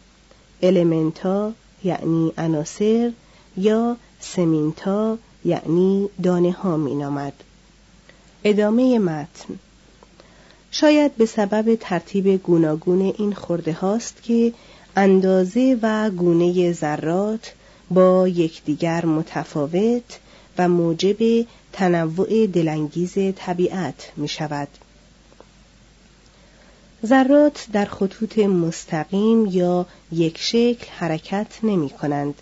المنتا 0.62 1.52
یعنی 1.84 2.32
عناصر 2.38 3.12
یا 3.56 3.96
سمینتا 4.20 5.18
یعنی 5.44 6.08
دانه 6.22 6.52
ها 6.52 6.76
می 6.76 6.94
نامد. 6.94 7.32
ادامه 8.44 8.98
متن 8.98 9.58
شاید 10.70 11.16
به 11.16 11.26
سبب 11.26 11.74
ترتیب 11.74 12.42
گوناگون 12.42 13.00
این 13.18 13.32
خورده 13.32 13.72
هاست 13.72 14.22
که 14.22 14.52
اندازه 14.96 15.78
و 15.82 16.10
گونه 16.10 16.72
ذرات 16.72 17.52
با 17.90 18.28
یکدیگر 18.28 19.06
متفاوت 19.06 20.18
و 20.58 20.68
موجب 20.68 21.46
تنوع 21.72 22.46
دلانگیز 22.46 23.14
طبیعت 23.36 24.12
می 24.16 24.28
شود. 24.28 24.68
ذرات 27.06 27.66
در 27.72 27.84
خطوط 27.84 28.38
مستقیم 28.38 29.46
یا 29.46 29.86
یک 30.12 30.38
شکل 30.38 30.86
حرکت 30.90 31.46
نمی 31.62 31.90
کنند. 31.90 32.34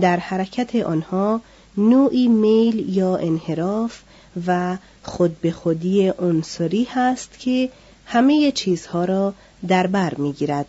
در 0.00 0.16
حرکت 0.16 0.76
آنها 0.76 1.40
نوعی 1.76 2.28
میل 2.28 2.96
یا 2.96 3.16
انحراف 3.16 4.00
و 4.46 4.76
خود 5.02 5.40
به 5.40 5.50
خودی 5.50 6.08
عنصری 6.08 6.84
هست 6.90 7.38
که 7.38 7.70
همه 8.06 8.52
چیزها 8.52 9.04
را 9.04 9.34
در 9.68 9.86
بر 9.86 10.14
می‌گیرد 10.14 10.66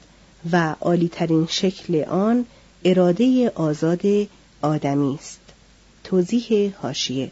و 0.51 0.75
عالیترین 0.81 1.47
شکل 1.49 2.03
آن 2.03 2.45
اراده 2.85 3.51
آزاد 3.55 4.01
آدمی 4.61 5.15
است. 5.15 5.39
توضیح 6.03 6.73
هاشیه 6.81 7.31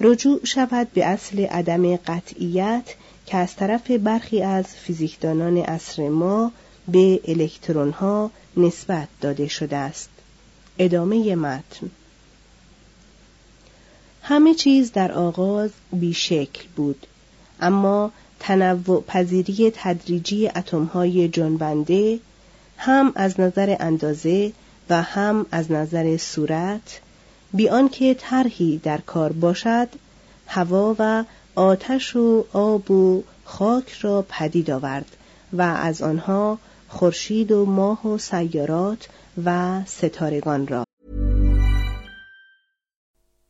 رجوع 0.00 0.44
شود 0.44 0.92
به 0.92 1.04
اصل 1.04 1.40
عدم 1.40 1.96
قطعیت 1.96 2.94
که 3.26 3.36
از 3.36 3.56
طرف 3.56 3.90
برخی 3.90 4.42
از 4.42 4.66
فیزیکدانان 4.66 5.56
عصر 5.56 6.08
ما 6.08 6.52
به 6.88 7.20
الکترون 7.24 7.90
ها 7.90 8.30
نسبت 8.56 9.08
داده 9.20 9.48
شده 9.48 9.76
است. 9.76 10.08
ادامه 10.78 11.36
متن. 11.36 11.90
همه 14.26 14.54
چیز 14.54 14.92
در 14.92 15.12
آغاز 15.12 15.70
بیشکل 15.92 16.64
بود. 16.76 17.06
اما 17.60 18.12
تنوع 18.40 19.04
پذیری 19.06 19.72
تدریجی 19.74 20.48
اتمهای 20.48 21.28
جنبنده 21.28 22.18
هم 22.78 23.12
از 23.14 23.40
نظر 23.40 23.76
اندازه 23.80 24.52
و 24.90 25.02
هم 25.02 25.46
از 25.50 25.72
نظر 25.72 26.16
صورت 26.16 27.00
بیان 27.52 27.88
که 27.88 28.14
طرحی 28.14 28.78
در 28.78 28.98
کار 28.98 29.32
باشد 29.32 29.88
هوا 30.46 30.96
و 30.98 31.24
آتش 31.54 32.16
و 32.16 32.44
آب 32.52 32.90
و 32.90 33.22
خاک 33.44 33.92
را 33.92 34.24
پدید 34.28 34.70
آورد 34.70 35.16
و 35.52 35.62
از 35.62 36.02
آنها 36.02 36.58
خورشید 36.88 37.52
و 37.52 37.66
ماه 37.66 38.08
و 38.08 38.18
سیارات 38.18 39.08
و 39.44 39.80
ستارگان 39.86 40.66
را. 40.66 40.84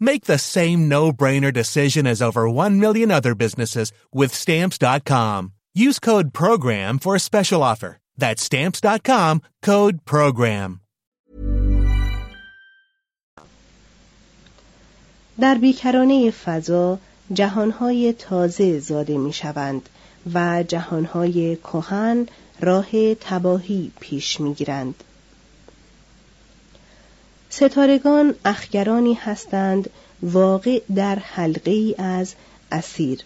Make 0.00 0.24
the 0.24 0.38
same 0.38 0.88
no-brainer 0.88 1.52
decision 1.52 2.06
as 2.06 2.20
over 2.20 2.48
1 2.48 2.80
million 2.80 3.10
other 3.10 3.34
businesses 3.34 3.92
with 4.12 4.34
stamps.com. 4.34 5.52
Use 5.74 5.98
code 5.98 6.32
program 6.32 6.98
for 6.98 7.14
a 7.14 7.20
special 7.20 7.62
offer. 7.62 7.98
That's 8.16 8.42
stamps.com, 8.42 9.42
code 9.62 10.04
program. 10.04 10.80
در 15.40 15.54
بیکرانه 15.54 16.30
فضا 16.30 16.98
جهانهای 17.32 18.12
تازه 18.12 18.78
زاده 18.78 19.18
می 19.18 19.32
شوند 19.32 19.88
و 20.34 20.64
جهانهای 20.68 21.56
کهن 21.56 22.26
راه 22.60 23.14
تباهی 23.14 23.92
پیش 24.00 24.40
میگیرند 24.40 25.04
ستارگان 27.49 28.35
اخگرانی 28.45 29.13
هستند 29.13 29.89
واقع 30.21 30.81
در 30.95 31.15
حلقه 31.15 31.95
از 31.97 32.33
اسیر 32.71 33.19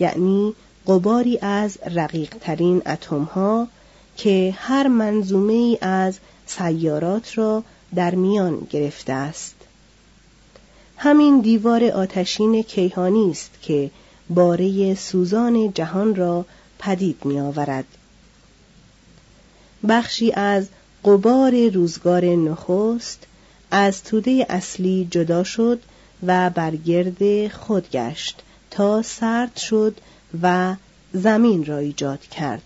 یعنی 0.00 0.54
قباری 0.86 1.38
از 1.38 1.78
رقیق 1.94 2.34
ترین 2.40 2.82
اتم 2.86 3.22
ها 3.22 3.68
که 4.16 4.54
هر 4.58 4.88
منظومه 4.88 5.52
ای 5.52 5.78
از 5.80 6.18
سیارات 6.46 7.38
را 7.38 7.64
در 7.94 8.14
میان 8.14 8.66
گرفته 8.70 9.12
است 9.12 9.54
همین 10.96 11.40
دیوار 11.40 11.84
آتشین 11.84 12.62
کیهانی 12.62 13.30
است 13.30 13.50
که 13.62 13.90
باره 14.30 14.94
سوزان 14.94 15.72
جهان 15.72 16.14
را 16.14 16.44
پدید 16.78 17.24
می 17.24 17.40
آورد. 17.40 17.84
بخشی 19.88 20.32
از 20.32 20.66
قبار 21.04 21.68
روزگار 21.68 22.24
نخست 22.24 23.26
از 23.70 24.02
توده 24.02 24.46
اصلی 24.48 25.08
جدا 25.10 25.44
شد 25.44 25.80
و 26.26 26.50
برگرد 26.50 27.48
خود 27.48 27.90
گشت 27.90 28.42
تا 28.70 29.02
سرد 29.02 29.56
شد 29.56 29.96
و 30.42 30.74
زمین 31.12 31.64
را 31.64 31.78
ایجاد 31.78 32.20
کرد. 32.20 32.62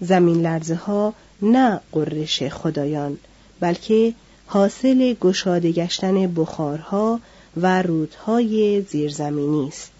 زمین 0.00 0.42
لرزه 0.42 0.74
ها 0.74 1.14
نه 1.42 1.80
قررش 1.92 2.42
خدایان 2.42 3.18
بلکه 3.60 4.14
حاصل 4.46 5.14
گشاده 5.14 5.72
گشتن 5.72 6.34
بخارها 6.34 7.20
و 7.56 7.82
رودهای 7.82 8.82
زیرزمینی 8.82 9.68
است. 9.68 9.92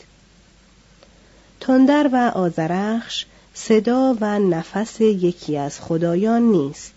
تندر 1.61 2.11
و 2.12 2.16
آزرخش 2.35 3.27
صدا 3.55 4.16
و 4.20 4.38
نفس 4.38 5.01
یکی 5.01 5.57
از 5.57 5.81
خدایان 5.81 6.42
نیست 6.42 6.94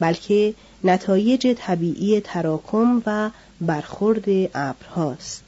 بلکه 0.00 0.54
نتایج 0.84 1.54
طبیعی 1.58 2.20
تراکم 2.20 3.02
و 3.06 3.30
برخورد 3.60 4.24
ابرهاست 4.54 5.44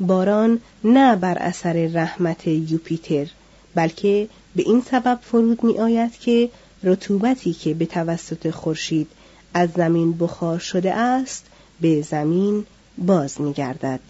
باران 0.00 0.60
نه 0.84 1.16
بر 1.16 1.38
اثر 1.38 1.72
رحمت 1.86 2.46
یوپیتر 2.46 3.26
بلکه 3.74 4.28
به 4.56 4.62
این 4.62 4.82
سبب 4.90 5.18
فرود 5.22 5.64
می 5.64 5.78
آید 5.78 6.12
که 6.12 6.50
رطوبتی 6.82 7.52
که 7.52 7.74
به 7.74 7.86
توسط 7.86 8.50
خورشید 8.50 9.08
از 9.54 9.70
زمین 9.76 10.12
بخار 10.12 10.58
شده 10.58 10.94
است 10.94 11.46
به 11.80 12.02
زمین 12.02 12.66
باز 12.98 13.40
می 13.40 13.52
گردد. 13.52 14.00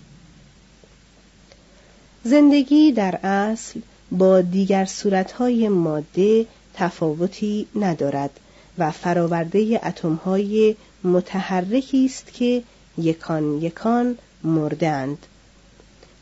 زندگی 2.24 2.92
در 2.92 3.18
اصل 3.22 3.80
با 4.12 4.40
دیگر 4.40 4.84
صورتهای 4.84 5.68
ماده 5.68 6.46
تفاوتی 6.74 7.66
ندارد 7.76 8.40
و 8.78 8.90
فراورده 8.90 9.80
اتمهای 9.82 10.76
متحرکی 11.04 12.04
است 12.04 12.32
که 12.32 12.62
یکان 12.98 13.62
یکان 13.62 14.18
مردند 14.44 15.26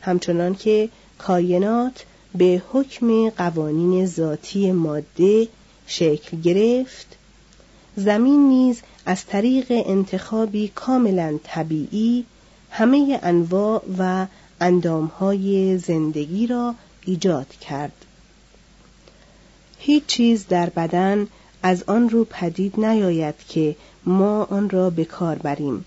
همچنان 0.01 0.55
که 0.55 0.89
کاینات 1.17 2.05
به 2.35 2.61
حکم 2.71 3.29
قوانین 3.29 4.05
ذاتی 4.05 4.71
ماده 4.71 5.47
شکل 5.87 6.41
گرفت 6.41 7.17
زمین 7.95 8.49
نیز 8.49 8.81
از 9.05 9.25
طریق 9.25 9.65
انتخابی 9.69 10.71
کاملا 10.75 11.39
طبیعی 11.43 12.25
همه 12.71 13.19
انواع 13.23 13.83
و 13.97 14.25
اندامهای 14.61 15.77
زندگی 15.77 16.47
را 16.47 16.75
ایجاد 17.05 17.49
کرد. 17.49 18.05
هیچ 19.79 20.05
چیز 20.05 20.47
در 20.47 20.69
بدن 20.69 21.27
از 21.67 21.83
آن 21.87 22.09
رو 22.09 22.25
پدید 22.25 22.85
نیاید 22.85 23.35
که 23.47 23.75
ما 24.05 24.43
آن 24.43 24.69
را 24.69 24.89
به 24.89 25.05
کار 25.05 25.35
بریم. 25.35 25.85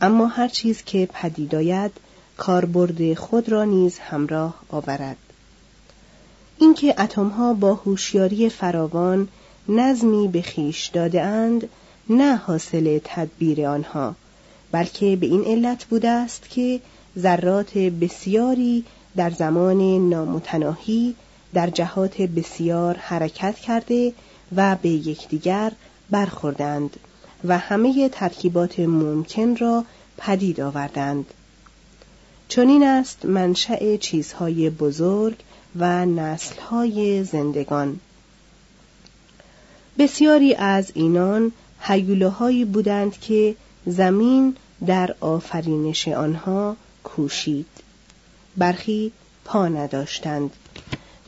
اما 0.00 0.26
هر 0.26 0.48
چیز 0.48 0.82
که 0.82 1.08
پدید 1.12 1.54
آید 1.54 1.90
کاربرد 2.36 3.14
خود 3.14 3.48
را 3.48 3.64
نیز 3.64 3.98
همراه 3.98 4.54
آورد. 4.70 5.16
اینکه 6.58 6.94
اتمها 6.98 7.54
با 7.54 7.74
هوشیاری 7.74 8.48
فراوان 8.48 9.28
نظمی 9.68 10.28
به 10.28 10.42
خیش 10.42 10.86
داده 10.86 11.22
اند 11.22 11.68
نه 12.08 12.36
حاصل 12.36 13.00
تدبیر 13.04 13.66
آنها 13.66 14.14
بلکه 14.72 15.16
به 15.16 15.26
این 15.26 15.44
علت 15.44 15.84
بوده 15.84 16.08
است 16.08 16.50
که 16.50 16.80
ذرات 17.18 17.78
بسیاری 17.78 18.84
در 19.16 19.30
زمان 19.30 20.08
نامتناهی 20.08 21.14
در 21.54 21.70
جهات 21.70 22.22
بسیار 22.22 22.96
حرکت 22.96 23.56
کرده 23.56 24.12
و 24.56 24.76
به 24.82 24.88
یکدیگر 24.88 25.72
برخوردند 26.10 26.96
و 27.44 27.58
همه 27.58 28.08
ترکیبات 28.08 28.80
ممکن 28.80 29.56
را 29.56 29.84
پدید 30.18 30.60
آوردند. 30.60 31.24
چنین 32.48 32.82
است 32.82 33.24
منشأ 33.24 33.96
چیزهای 33.96 34.70
بزرگ 34.70 35.36
و 35.76 36.06
نسلهای 36.06 37.24
زندگان. 37.24 38.00
بسیاری 39.98 40.54
از 40.54 40.90
اینان 40.94 41.52
هیولوهایی 41.80 42.64
بودند 42.64 43.20
که 43.20 43.54
زمین 43.86 44.56
در 44.86 45.14
آفرینش 45.20 46.08
آنها 46.08 46.76
کوشید. 47.04 47.66
برخی 48.56 49.12
پا 49.44 49.68
نداشتند. 49.68 50.50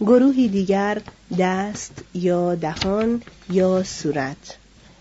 گروهی 0.03 0.49
دیگر 0.49 1.03
دست 1.39 1.93
یا 2.15 2.55
دهان 2.55 3.23
یا 3.51 3.83
صورت. 3.83 4.57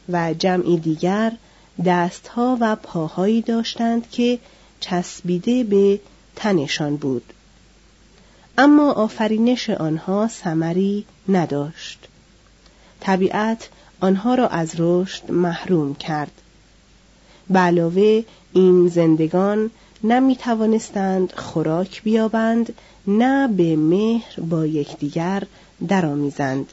و 0.10 0.34
جمعی 0.34 0.78
دیگر 0.78 1.32
دستها 1.86 2.58
و 2.62 2.76
پاهایی 2.76 3.42
داشتند 3.42 4.10
که 4.10 4.40
چسبیده 4.80 5.64
به 5.64 6.00
تنشان 6.36 6.96
بود. 6.96 7.34
اما 8.58 8.92
آفرینش 8.92 9.70
آنها 9.70 10.28
ثمری 10.28 11.06
نداشت. 11.30 12.08
طبیعت 13.00 13.70
آنها 14.00 14.36
را 14.36 14.48
از 14.48 14.72
رشد 14.78 15.32
محروم 15.32 15.96
کرد. 15.96 16.42
به 17.50 17.60
علاوه 17.60 18.24
این 18.54 18.88
زندگان 18.88 19.72
نه 20.04 20.20
می 20.20 20.36
توانستند 20.36 21.34
خوراک 21.34 22.04
بیابند 22.04 22.74
نه 23.08 23.48
به 23.48 23.76
مهر 23.76 24.40
با 24.50 24.66
یکدیگر 24.66 25.44
درآمیزند. 25.88 26.72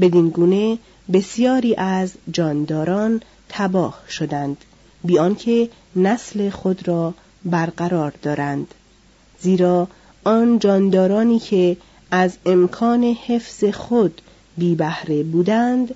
بدین 0.00 0.28
گونه 0.28 0.78
بسیاری 1.12 1.74
از 1.74 2.12
جانداران 2.32 3.22
تباه 3.48 4.02
شدند 4.08 4.56
بی 5.04 5.18
آنکه 5.18 5.68
نسل 5.96 6.50
خود 6.50 6.88
را 6.88 7.14
برقرار 7.44 8.12
دارند. 8.22 8.74
زیرا 9.40 9.88
آن 10.24 10.58
جاندارانی 10.58 11.38
که 11.38 11.76
از 12.10 12.36
امکان 12.46 13.04
حفظ 13.04 13.64
خود 13.64 14.20
بی 14.58 14.74
بهره 14.74 15.22
بودند 15.22 15.94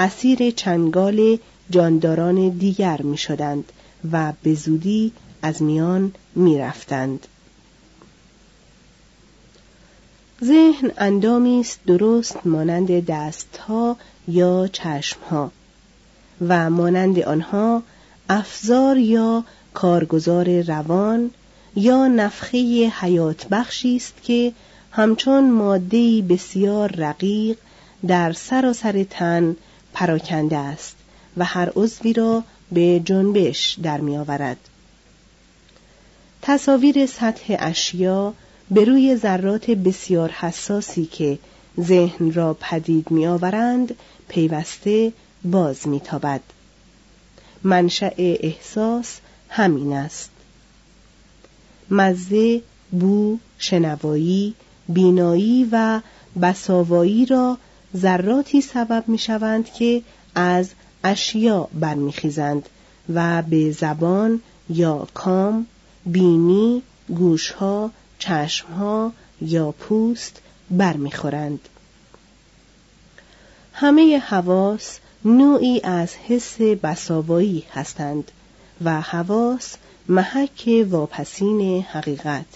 اسیر 0.00 0.50
چنگال 0.50 1.38
جانداران 1.70 2.48
دیگر 2.48 3.02
می 3.02 3.16
شدند 3.16 3.72
و 4.12 4.32
به 4.42 4.54
زودی 4.54 5.12
از 5.42 5.62
میان 5.62 6.12
می 6.34 6.58
رفتند. 6.58 7.26
ذهن 10.44 10.90
اندامی 10.98 11.60
است 11.60 11.78
درست 11.86 12.46
مانند 12.46 13.06
دستها 13.06 13.96
یا 14.28 14.68
چشمها 14.72 15.52
و 16.48 16.70
مانند 16.70 17.18
آنها 17.18 17.82
افزار 18.28 18.96
یا 18.96 19.44
کارگزار 19.74 20.62
روان 20.62 21.30
یا 21.76 22.06
نفخه 22.06 22.58
حیات 23.00 23.46
بخشی 23.48 23.96
است 23.96 24.14
که 24.22 24.52
همچون 24.92 25.50
ماده 25.50 26.22
بسیار 26.22 26.92
رقیق 26.96 27.56
در 28.06 28.32
سراسر 28.32 29.04
تن 29.04 29.56
پراکنده 29.92 30.56
است 30.56 30.96
و 31.36 31.44
هر 31.44 31.72
عضوی 31.76 32.12
را 32.12 32.42
به 32.72 33.00
جنبش 33.04 33.78
در 33.82 34.00
می 34.00 34.16
آورد. 34.16 34.56
تصاویر 36.48 37.06
سطح 37.06 37.56
اشیا 37.58 38.34
به 38.70 38.84
روی 38.84 39.16
ذرات 39.16 39.70
بسیار 39.70 40.30
حساسی 40.30 41.04
که 41.04 41.38
ذهن 41.80 42.32
را 42.32 42.56
پدید 42.60 43.10
می 43.10 43.26
آورند 43.26 43.94
پیوسته 44.28 45.12
باز 45.44 45.88
می 45.88 46.00
تابد. 46.00 46.40
منشأ 47.62 48.10
احساس 48.18 49.16
همین 49.48 49.92
است. 49.92 50.30
مزه، 51.90 52.62
بو، 52.90 53.38
شنوایی، 53.58 54.54
بینایی 54.88 55.68
و 55.72 56.00
بساوایی 56.42 57.26
را 57.26 57.58
ذراتی 57.96 58.60
سبب 58.60 59.04
می 59.06 59.18
شوند 59.18 59.72
که 59.72 60.02
از 60.34 60.70
اشیا 61.04 61.68
برمیخیزند 61.74 62.68
و 63.14 63.42
به 63.42 63.70
زبان 63.70 64.40
یا 64.70 65.08
کام، 65.14 65.66
بینی، 66.06 66.82
گوشها، 67.08 67.90
چشمها، 68.18 69.12
یا 69.40 69.72
پوست 69.72 70.42
برمیخورند. 70.70 71.68
همه 73.72 74.18
حواس 74.18 74.98
نوعی 75.24 75.80
از 75.84 76.14
حس 76.14 76.60
بساوایی 76.60 77.64
هستند 77.72 78.30
و 78.84 79.00
حواس 79.00 79.76
محک 80.08 80.86
واپسین 80.90 81.82
حقیقت. 81.82 82.46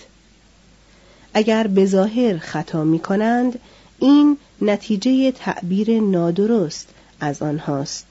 اگر 1.35 1.67
به 1.67 1.87
ظاهر 1.87 2.39
خطا 2.39 2.85
می 2.85 2.99
کنند 2.99 3.59
این 3.99 4.39
نتیجه 4.63 5.33
تعبیر 5.33 6.01
نادرست 6.01 6.89
از 7.21 7.43
آنهاست 7.43 8.07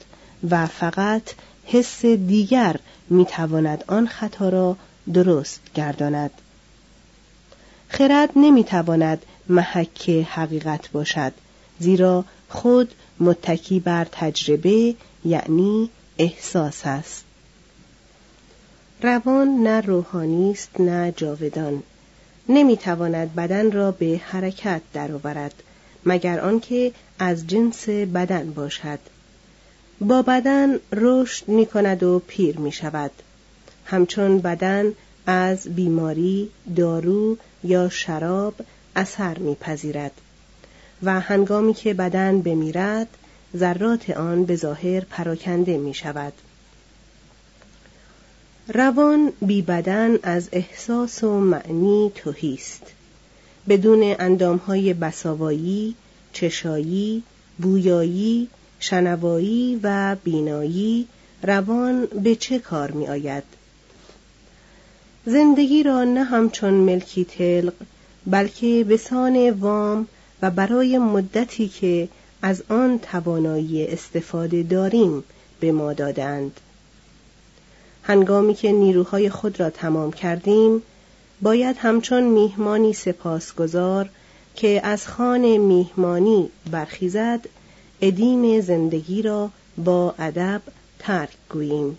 و 0.50 0.68
فقط 0.68 1.24
حس 1.66 2.06
دیگر 2.06 2.76
می 3.10 3.26
تواند 3.26 3.84
آن 3.88 4.08
خطا 4.08 4.50
را 4.50 4.78
درست 5.14 5.62
گرداند. 5.76 6.32
خرد 7.88 8.30
نمی 8.36 8.64
تواند 8.64 9.26
محک 9.50 10.10
حقیقت 10.10 10.92
باشد 10.92 11.34
زیرا 11.80 12.26
خود 12.50 12.94
متکی 13.20 13.80
بر 13.80 14.08
تجربه 14.12 14.96
یعنی 15.26 15.90
احساس 16.18 16.82
است. 16.86 17.24
روان 19.02 19.48
نه 19.48 19.82
روحانی 19.82 20.52
است 20.52 20.80
نه 20.80 21.14
جاودان. 21.18 21.84
نمی‌تواند 22.50 23.36
بدن 23.36 23.72
را 23.72 23.92
به 23.92 24.22
حرکت 24.26 24.82
درآورد 24.94 25.54
مگر 26.06 26.40
آنکه 26.40 26.92
از 27.20 27.48
جنس 27.48 27.90
بدن 27.90 28.52
باشد. 28.52 29.00
با 30.02 30.22
بدن 30.22 30.80
رشد 30.92 31.48
می 31.48 31.66
کند 31.66 32.04
و 32.04 32.20
پیر 32.28 32.58
می 32.58 32.72
شود 32.72 33.12
همچون 33.92 34.40
بدن 34.40 34.94
از 35.26 35.64
بیماری 35.76 36.50
دارو 36.76 37.38
یا 37.64 37.90
شراب 37.90 38.54
اثر 38.96 39.38
میپذیرد 39.38 40.12
و 41.04 41.20
هنگامی 41.20 41.74
که 41.74 41.94
بدن 41.94 42.42
بمیرد 42.42 43.08
ذرات 43.58 44.10
آن 44.10 44.46
به 44.46 44.56
ظاهر 44.56 45.00
پراکنده 45.00 45.78
می 45.78 45.94
شود. 45.94 46.34
روان 48.68 49.34
بی 49.42 49.62
بدن 49.62 50.18
از 50.24 50.50
احساس 50.52 51.24
و 51.24 51.40
معنی 51.40 52.12
توهیست 52.16 52.84
بدون 53.70 54.16
اندامهای 54.20 54.94
بساوایی، 54.94 55.96
چشایی، 56.34 57.24
بویایی، 57.58 58.48
شنوایی 58.80 59.80
و 59.84 60.16
بینایی 60.24 61.08
روان 61.44 62.06
به 62.06 62.36
چه 62.36 62.60
کار 62.60 62.92
می 62.92 63.08
آید؟ 63.08 63.59
زندگی 65.26 65.84
را 65.84 66.04
نه 66.04 66.24
همچون 66.24 66.74
ملکی 66.74 67.26
تلق 67.26 67.74
بلکه 68.28 68.84
به 68.84 68.98
سان 68.98 69.50
وام 69.50 70.08
و 70.42 70.52
برای 70.52 70.98
مدتی 70.98 71.68
که 71.68 72.10
از 72.42 72.64
آن 72.70 73.00
توانایی 73.00 73.88
استفاده 73.88 74.64
داریم 74.64 75.24
به 75.60 75.72
ما 75.72 75.94
دادند 75.94 76.60
هنگامی 78.04 78.54
که 78.54 78.72
نیروهای 78.72 79.30
خود 79.30 79.60
را 79.60 79.70
تمام 79.70 80.12
کردیم 80.12 80.82
باید 81.42 81.76
همچون 81.80 82.24
میهمانی 82.24 82.94
سپاسگزار 82.94 84.10
که 84.56 84.82
از 84.84 85.08
خان 85.08 85.58
میهمانی 85.58 86.50
برخیزد 86.72 87.46
ادیم 88.02 88.62
زندگی 88.62 89.22
را 89.22 89.50
با 89.78 90.16
ادب 90.20 90.62
ترک 91.00 91.30
گوییم. 91.50 91.98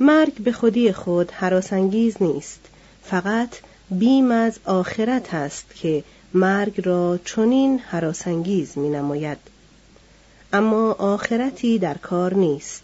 مرگ 0.00 0.34
به 0.34 0.52
خودی 0.52 0.92
خود 0.92 1.30
حراسانگیز 1.30 2.16
نیست. 2.20 2.60
فقط 3.02 3.50
بیم 3.90 4.30
از 4.30 4.58
آخرت 4.64 5.34
است 5.34 5.74
که 5.74 6.04
مرگ 6.34 6.86
را 6.86 7.18
چنین 7.24 7.78
حراسانگیز 7.78 8.78
می 8.78 8.88
نماید. 8.88 9.38
اما 10.52 10.92
آخرتی 10.92 11.78
در 11.78 11.94
کار 11.94 12.34
نیست. 12.34 12.82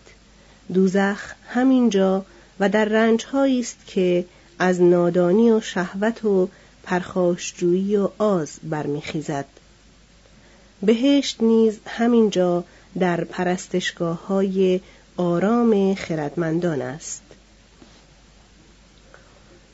دوزخ 0.74 1.34
همینجا 1.48 2.24
و 2.60 2.68
در 2.68 2.84
رنج 2.84 3.26
است 3.34 3.76
که 3.86 4.24
از 4.58 4.82
نادانی 4.82 5.50
و 5.50 5.60
شهوت 5.60 6.24
و 6.24 6.48
پرخاشجویی 6.82 7.96
و 7.96 8.08
آز 8.18 8.50
برمیخیزد. 8.62 9.44
بهشت 10.82 11.42
نیز 11.42 11.78
همینجا 11.86 12.64
در 12.98 13.24
پرستشگاه 13.24 14.26
های 14.26 14.80
آرام 15.20 15.94
خردمندان 15.94 16.82
است. 16.82 17.22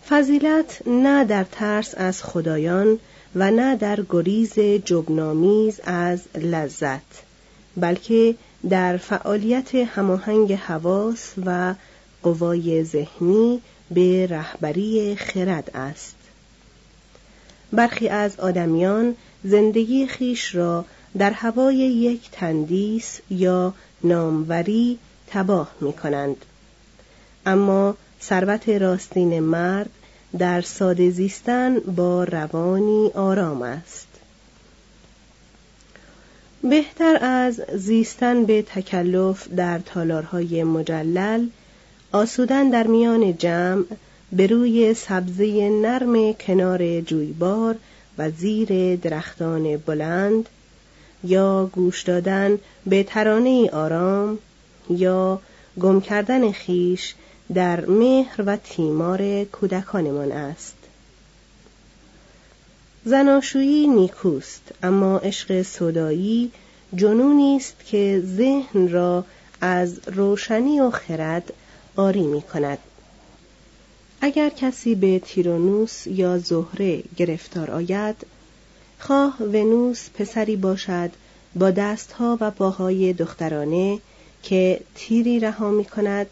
فضیلت 0.09 0.83
نه 0.87 1.25
در 1.25 1.45
ترس 1.53 1.95
از 1.97 2.23
خدایان 2.23 2.99
و 3.35 3.51
نه 3.51 3.77
در 3.77 4.05
گریز 4.11 4.59
جبنامیز 4.59 5.81
از 5.85 6.23
لذت 6.35 7.23
بلکه 7.77 8.35
در 8.71 8.97
فعالیت 8.97 9.75
هماهنگ 9.75 10.53
حواس 10.53 11.33
و 11.47 11.75
قوای 12.23 12.85
ذهنی 12.85 13.61
به 13.91 14.27
رهبری 14.27 15.17
خرد 15.17 15.71
است. 15.75 16.17
برخی 17.73 18.09
از 18.09 18.41
آدمیان 18.41 19.15
زندگی 19.45 20.07
خیش 20.07 20.55
را 20.55 20.85
در 21.19 21.31
هوای 21.31 21.77
یک 21.77 22.31
تندیس 22.31 23.21
یا 23.31 23.75
ناموری 24.05 24.99
تباه 25.27 25.71
می 25.81 25.93
کنند. 25.93 26.37
اما 27.47 27.97
ثروت 28.23 28.69
راستین 28.69 29.41
مرد 29.41 29.91
در 30.39 30.61
ساده 30.61 31.11
زیستن 31.11 31.79
با 31.79 32.25
روانی 32.25 33.11
آرام 33.15 33.63
است 33.63 34.07
بهتر 36.63 37.19
از 37.21 37.61
زیستن 37.75 38.45
به 38.45 38.63
تکلف 38.63 39.49
در 39.49 39.79
تالارهای 39.79 40.65
مجلل 40.65 41.47
آسودن 42.13 42.71
در 42.71 42.87
میان 42.87 43.37
جمع 43.37 43.85
به 44.33 44.47
روی 44.47 44.95
سبزه 44.95 45.69
نرم 45.69 46.33
کنار 46.33 47.01
جویبار 47.01 47.77
و 48.19 48.31
زیر 48.31 48.97
درختان 48.97 49.77
بلند 49.77 50.49
یا 51.25 51.71
گوش 51.73 52.03
دادن 52.03 52.59
به 52.87 53.03
ترانه 53.03 53.71
آرام 53.71 54.39
یا 54.91 55.41
گم 55.81 56.01
کردن 56.01 56.53
خیش 56.53 57.15
در 57.55 57.87
مهر 57.87 58.43
و 58.47 58.57
تیمار 58.57 59.45
کودکانمان 59.45 60.33
است. 60.33 60.75
زناشویی 63.05 63.87
نیکوست 63.87 64.63
اما 64.83 65.19
عشق 65.19 65.63
صدایی 65.63 66.53
جنونی 66.95 67.57
است 67.57 67.75
که 67.87 68.23
ذهن 68.37 68.89
را 68.89 69.25
از 69.61 70.01
روشنی 70.07 70.81
و 70.81 70.91
خرد 70.91 71.53
آری 71.97 72.27
می 72.27 72.43
کند. 72.43 72.79
اگر 74.21 74.49
کسی 74.49 74.95
به 74.95 75.19
تیرونوس 75.19 76.07
یا 76.07 76.39
زهره 76.39 77.03
گرفتار 77.17 77.71
آید 77.71 78.17
خواه 78.99 79.37
ونوس 79.41 80.09
پسری 80.15 80.57
باشد 80.57 81.11
با 81.55 81.71
دستها 81.71 82.39
و 82.41 82.51
پاهای 82.51 83.13
دخترانه 83.13 83.99
که 84.49 84.81
تیری 84.95 85.41
رها 85.41 85.71
می 85.71 85.85
کند 85.85 86.27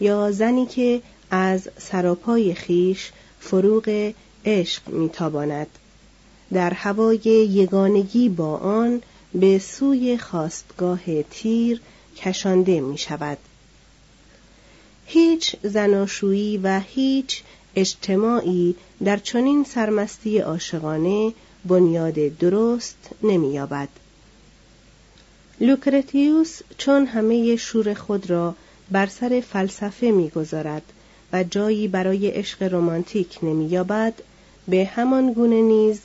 یا 0.00 0.32
زنی 0.32 0.66
که 0.66 1.02
از 1.30 1.68
سراپای 1.78 2.54
خیش 2.54 3.12
فروغ 3.40 4.12
عشق 4.44 4.88
میتاباند 4.88 5.66
در 6.52 6.70
هوای 6.70 7.20
یگانگی 7.50 8.28
با 8.28 8.56
آن 8.56 9.02
به 9.34 9.58
سوی 9.58 10.18
خواستگاه 10.18 11.22
تیر 11.22 11.80
کشانده 12.16 12.80
می 12.80 12.98
شود. 12.98 13.38
هیچ 15.06 15.56
زناشویی 15.62 16.58
و 16.58 16.80
هیچ 16.80 17.42
اجتماعی 17.76 18.74
در 19.04 19.16
چنین 19.16 19.64
سرمستی 19.64 20.38
عاشقانه 20.38 21.32
بنیاد 21.64 22.14
درست 22.14 23.10
نمییابد. 23.22 23.88
لوکرتیوس 25.60 26.60
چون 26.78 27.06
همه 27.06 27.56
شور 27.56 27.94
خود 27.94 28.30
را 28.30 28.54
بر 28.90 29.06
سر 29.06 29.42
فلسفه 29.52 30.06
می‌گذارد 30.10 30.82
و 31.32 31.44
جایی 31.44 31.88
برای 31.88 32.28
عشق 32.28 32.62
رمانتیک 32.62 33.38
نمییابد 33.42 34.14
به 34.68 34.84
همان 34.84 35.32
گونه 35.32 35.62
نیز 35.62 36.00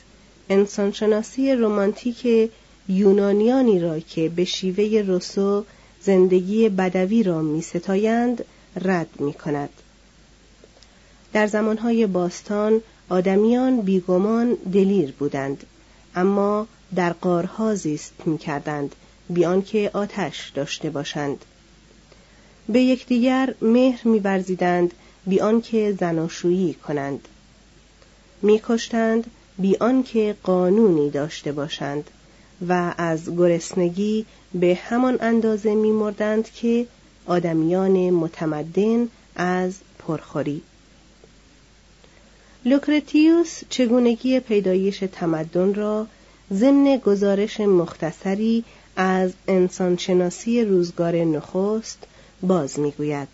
انسانشناسی 0.50 1.52
رمانتیک 1.54 2.50
یونانیانی 2.88 3.80
را 3.80 4.00
که 4.00 4.28
به 4.28 4.44
شیوه 4.44 5.02
روسو 5.06 5.64
زندگی 6.02 6.68
بدوی 6.68 7.22
را 7.22 7.42
می 7.42 7.62
ستایند 7.62 8.44
رد 8.80 9.08
می 9.18 9.32
کند. 9.32 9.70
در 11.32 11.46
زمانهای 11.46 12.06
باستان 12.06 12.80
آدمیان 13.08 13.80
بیگمان 13.80 14.54
دلیر 14.72 15.12
بودند 15.18 15.64
اما 16.14 16.66
در 16.94 17.12
قارها 17.12 17.74
زیست 17.74 18.12
می 18.26 18.38
کردند 18.38 18.94
بیان 19.30 19.62
که 19.62 19.90
آتش 19.92 20.50
داشته 20.54 20.90
باشند. 20.90 21.44
به 22.68 22.80
یکدیگر 22.80 23.54
مهر 23.62 24.08
میورزیدند 24.08 24.94
بی 25.26 25.40
آنکه 25.40 25.96
زناشویی 26.00 26.74
کنند. 26.74 27.28
میکشتند 28.42 29.30
بی 29.58 29.76
آنکه 29.76 30.36
قانونی 30.42 31.10
داشته 31.10 31.52
باشند. 31.52 32.10
و 32.68 32.94
از 32.98 33.36
گرسنگی 33.36 34.26
به 34.54 34.78
همان 34.84 35.18
اندازه 35.20 35.74
میمردند 35.74 36.50
که 36.50 36.86
آدمیان 37.26 38.10
متمدن 38.10 39.08
از 39.36 39.74
پرخوری. 39.98 40.62
لوکرتیوس 42.64 43.60
چگونگی 43.68 44.40
پیدایش 44.40 45.04
تمدن 45.12 45.74
را 45.74 46.06
ضمن 46.52 46.96
گزارش 46.96 47.60
مختصری 47.60 48.64
از 48.96 49.32
انسانشناسی 49.48 50.64
روزگار 50.64 51.16
نخست 51.16 51.98
باز 52.42 52.78
می‌گوید. 52.78 53.28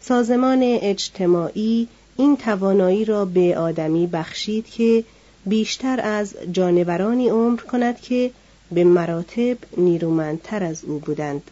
سازمان 0.00 0.62
اجتماعی 0.62 1.88
این 2.16 2.36
توانایی 2.36 3.04
را 3.04 3.24
به 3.24 3.58
آدمی 3.58 4.06
بخشید 4.06 4.66
که 4.66 5.04
بیشتر 5.46 6.00
از 6.00 6.34
جانورانی 6.52 7.28
عمر 7.28 7.60
کند 7.60 8.00
که 8.00 8.30
به 8.70 8.84
مراتب 8.84 9.56
نیرومندتر 9.76 10.64
از 10.64 10.84
او 10.84 10.98
بودند. 10.98 11.42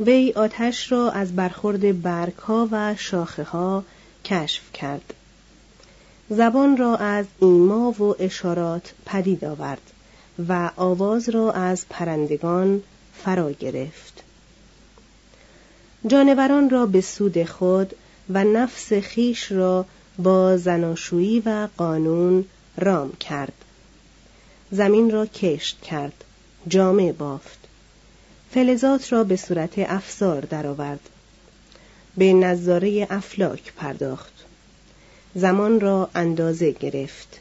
وی 0.00 0.32
آتش 0.36 0.92
را 0.92 1.10
از 1.10 1.36
برخورد 1.36 2.02
برگها 2.02 2.68
و 2.70 2.94
شاخه 2.98 3.44
ها 3.44 3.84
کشف 4.24 4.72
کرد. 4.72 5.14
زبان 6.30 6.76
را 6.76 6.96
از 6.96 7.26
ایما 7.40 7.90
و 7.90 8.14
اشارات 8.18 8.94
پدید 9.06 9.44
آورد. 9.44 9.92
و 10.48 10.70
آواز 10.76 11.28
را 11.28 11.52
از 11.52 11.86
پرندگان 11.90 12.82
فرا 13.24 13.52
گرفت. 13.52 14.22
جانوران 16.06 16.70
را 16.70 16.86
به 16.86 17.00
سود 17.00 17.44
خود 17.44 17.96
و 18.30 18.44
نفس 18.44 18.92
خیش 18.92 19.52
را 19.52 19.86
با 20.18 20.56
زناشویی 20.56 21.40
و 21.40 21.68
قانون 21.76 22.44
رام 22.76 23.12
کرد. 23.12 23.52
زمین 24.70 25.10
را 25.10 25.26
کشت 25.26 25.80
کرد 25.80 26.24
جامع 26.68 27.12
بافت. 27.12 27.58
فلزات 28.50 29.12
را 29.12 29.24
به 29.24 29.36
صورت 29.36 29.78
افزار 29.78 30.40
درآورد. 30.40 31.00
به 32.16 32.32
نظاره 32.32 33.06
افلاک 33.10 33.72
پرداخت. 33.72 34.44
زمان 35.34 35.80
را 35.80 36.10
اندازه 36.14 36.70
گرفت. 36.70 37.40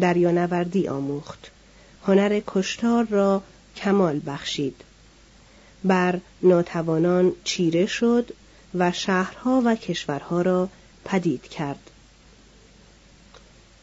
دریانوردی 0.00 0.88
آموخت. 0.88 1.50
هنر 2.06 2.40
کشتار 2.46 3.04
را 3.04 3.42
کمال 3.76 4.20
بخشید. 4.26 4.76
بر 5.84 6.20
ناتوانان 6.42 7.32
چیره 7.44 7.86
شد 7.86 8.30
و 8.74 8.92
شهرها 8.92 9.62
و 9.64 9.74
کشورها 9.74 10.42
را 10.42 10.68
پدید 11.04 11.42
کرد. 11.42 11.90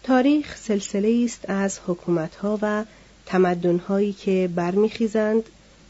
تاریخ 0.04 0.58
سلسله 0.58 1.22
است 1.26 1.50
از 1.50 1.80
حکومتها 1.88 2.60
و 2.62 2.86
تمدنهایی 3.26 4.14
که 4.14 4.50
برمیخیزند 4.56 5.44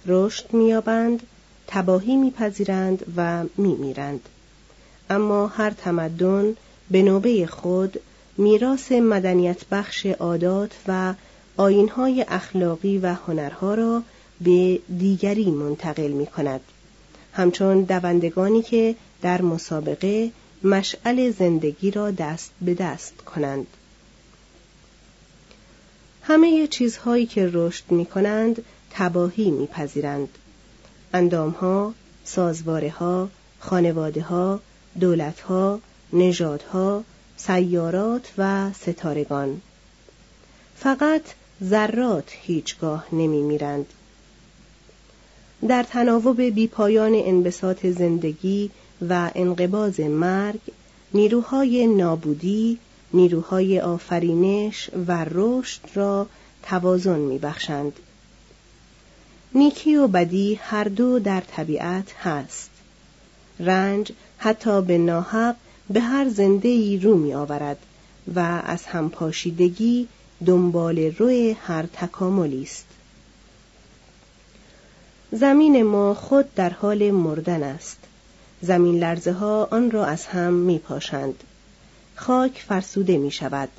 رشد 0.05 0.53
مییابند 0.53 1.23
تباهی 1.67 2.15
میپذیرند 2.15 3.05
و 3.17 3.43
میمیرند. 3.57 4.29
اما 5.09 5.47
هر 5.47 5.69
تمدن 5.69 6.55
به 6.91 7.01
نوبه 7.01 7.47
خود 7.47 7.99
میراث 8.37 8.91
مدنیت 8.91 9.65
بخش 9.71 10.05
عادات 10.05 10.71
و 10.87 11.13
آینهای 11.57 12.25
اخلاقی 12.27 12.97
و 12.97 13.13
هنرها 13.13 13.73
را 13.73 14.03
به 14.41 14.79
دیگری 14.97 15.51
منتقل 15.51 16.11
می 16.11 16.25
کند. 16.25 16.61
همچون 17.33 17.81
دوندگانی 17.81 18.61
که 18.61 18.95
در 19.21 19.41
مسابقه 19.41 20.31
مشعل 20.63 21.31
زندگی 21.31 21.91
را 21.91 22.11
دست 22.11 22.51
به 22.61 22.73
دست 22.73 23.17
کنند. 23.17 23.67
همه 26.23 26.67
چیزهایی 26.67 27.25
که 27.25 27.49
رشد 27.53 27.83
می 27.89 28.05
کنند 28.05 28.63
تباهی 28.91 29.51
میپذیرند. 29.51 30.29
اندامها، 31.13 31.93
سازواره 32.23 32.89
ها، 32.89 33.29
خانواده 33.59 34.21
ها، 34.21 34.59
دولت 34.99 35.39
ها، 35.39 35.79
نژادها، 36.13 37.03
سیارات 37.37 38.31
و 38.37 38.71
ستارگان. 38.73 39.61
فقط 40.75 41.21
ذرات 41.63 42.31
هیچگاه 42.41 43.05
نمی 43.11 43.41
میرند. 43.41 43.85
در 45.67 45.83
تناوب 45.83 46.41
بیپایان 46.41 47.11
انبساط 47.15 47.85
زندگی 47.85 48.69
و 49.09 49.31
انقباز 49.35 49.99
مرگ 49.99 50.59
نیروهای 51.13 51.87
نابودی 51.87 52.77
نیروهای 53.13 53.79
آفرینش 53.79 54.89
و 55.07 55.25
رشد 55.31 55.81
را 55.93 56.27
توازن 56.63 57.19
میبخشند 57.19 57.93
نیکی 59.55 59.95
و 59.95 60.07
بدی 60.07 60.59
هر 60.61 60.83
دو 60.83 61.19
در 61.19 61.41
طبیعت 61.41 62.13
هست 62.13 62.69
رنج 63.59 64.11
حتی 64.37 64.81
به 64.81 64.97
ناحق 64.97 65.55
به 65.89 65.99
هر 65.99 66.29
زنده 66.29 66.69
ای 66.69 66.97
رو 66.97 67.17
می 67.17 67.33
آورد 67.33 67.77
و 68.35 68.61
از 68.65 68.85
همپاشیدگی 68.85 70.07
دنبال 70.45 70.99
روی 70.99 71.51
هر 71.51 71.85
تکاملی 71.93 72.63
است. 72.63 72.85
زمین 75.31 75.83
ما 75.83 76.13
خود 76.13 76.55
در 76.55 76.69
حال 76.69 77.11
مردن 77.11 77.63
است. 77.63 77.97
زمین 78.61 78.99
لرزه 78.99 79.31
ها 79.31 79.67
آن 79.71 79.91
را 79.91 80.05
از 80.05 80.25
هم 80.25 80.53
می 80.53 80.79
پاشند 80.79 81.43
خاک 82.15 82.65
فرسوده 82.67 83.17
می 83.17 83.31
شود 83.31 83.69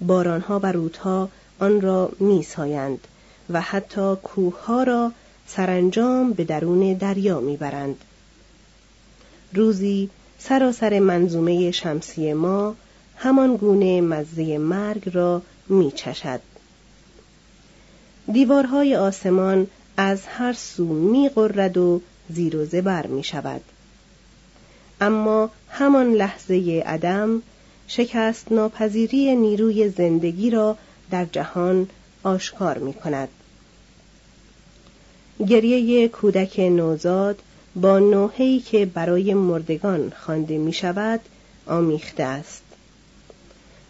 بارانها 0.00 0.58
و 0.58 0.72
رودها 0.72 1.28
آن 1.60 1.80
را 1.80 2.10
می 2.20 2.42
سایند 2.42 3.08
و 3.50 3.60
حتی 3.60 4.16
کوه 4.22 4.64
ها 4.64 4.82
را 4.82 5.12
سرانجام 5.46 6.32
به 6.32 6.44
درون 6.44 6.94
دریا 6.94 7.40
می 7.40 7.56
برند. 7.56 7.96
روزی 9.52 10.10
سراسر 10.38 10.98
منظومه 10.98 11.70
شمسی 11.70 12.32
ما 12.32 12.74
همان 13.16 13.56
گونه 13.56 14.00
مزه 14.00 14.58
مرگ 14.58 15.10
را 15.14 15.42
می 15.68 15.90
چشد. 15.90 16.40
دیوارهای 18.32 18.96
آسمان 18.96 19.66
از 19.96 20.26
هر 20.26 20.52
سو 20.52 20.84
می 20.84 21.28
غرد 21.28 21.76
و 21.76 22.00
زیر 22.30 22.56
و 22.56 22.64
زبر 22.64 23.06
می 23.06 23.24
شود. 23.24 23.60
اما 25.00 25.50
همان 25.68 26.12
لحظه 26.12 26.82
عدم 26.86 27.42
شکست 27.88 28.52
ناپذیری 28.52 29.36
نیروی 29.36 29.88
زندگی 29.88 30.50
را 30.50 30.76
در 31.10 31.24
جهان 31.24 31.88
آشکار 32.22 32.78
می 32.78 32.94
کند. 32.94 33.28
گریه 35.48 36.08
کودک 36.08 36.60
نوزاد 36.60 37.42
با 37.76 37.98
نوحه‌ای 37.98 38.60
که 38.60 38.86
برای 38.86 39.34
مردگان 39.34 40.12
خوانده 40.24 40.58
می 40.58 40.72
شود 40.72 41.20
آمیخته 41.66 42.22
است. 42.22 42.61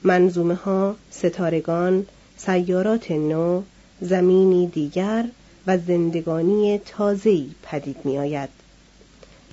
منظومه 0.05 0.55
ها، 0.55 0.97
ستارگان، 1.11 2.07
سیارات 2.37 3.11
نو، 3.11 3.63
زمینی 4.01 4.67
دیگر 4.67 5.25
و 5.67 5.79
زندگانی 5.79 6.79
تازه‌ای 6.79 7.51
پدید 7.63 7.97
می 8.05 8.19
آید. 8.19 8.49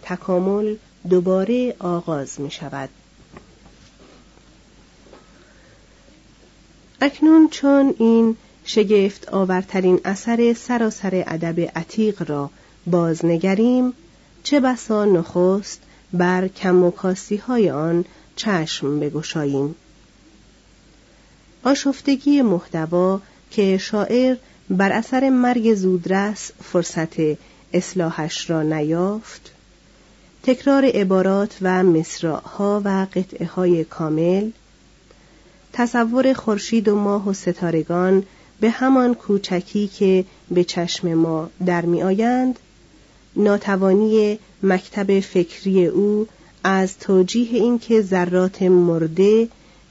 تکامل 0.04 0.76
دوباره 1.10 1.76
آغاز 1.80 2.42
می 2.42 2.52
شود. 2.52 2.90
اکنون 7.02 7.48
چون 7.52 7.96
این 8.00 8.36
شگفت 8.66 9.30
آورترین 9.34 10.00
اثر 10.06 10.54
سراسر 10.54 11.24
ادب 11.28 11.60
عتیق 11.76 12.30
را 12.30 12.50
بازنگریم 12.88 13.94
چه 14.44 14.60
بسا 14.60 15.06
نخست 15.06 15.82
بر 16.14 16.48
کم 16.48 16.84
و 16.84 16.92
های 17.48 17.70
آن 17.70 18.06
چشم 18.36 19.00
بگشاییم 19.00 19.76
آشفتگی 21.64 22.42
محتوا 22.42 23.22
که 23.52 23.78
شاعر 23.78 24.36
بر 24.70 24.92
اثر 24.92 25.30
مرگ 25.30 25.76
زودرس 25.76 26.52
فرصت 26.64 27.14
اصلاحش 27.74 28.50
را 28.50 28.64
نیافت 28.64 29.52
تکرار 30.44 30.86
عبارات 30.86 31.58
و 31.62 31.84
مصرعها 31.84 32.82
و 32.86 33.08
قطعه 33.14 33.48
های 33.48 33.84
کامل 33.84 34.50
تصور 35.74 36.34
خورشید 36.34 36.88
و 36.88 36.96
ماه 36.96 37.30
و 37.30 37.34
ستارگان 37.34 38.24
به 38.60 38.70
همان 38.70 39.14
کوچکی 39.14 39.88
که 39.88 40.26
به 40.52 40.64
چشم 40.64 41.14
ما 41.14 41.50
در 41.66 41.86
می 41.86 42.04
آیند 42.04 42.60
ناتوانی 43.36 44.40
مکتب 44.64 45.20
فکری 45.20 45.86
او 45.86 46.28
از 46.64 46.98
توجیه 46.98 47.54
اینکه 47.54 48.02
ذرات 48.02 48.62
مرده 48.62 49.48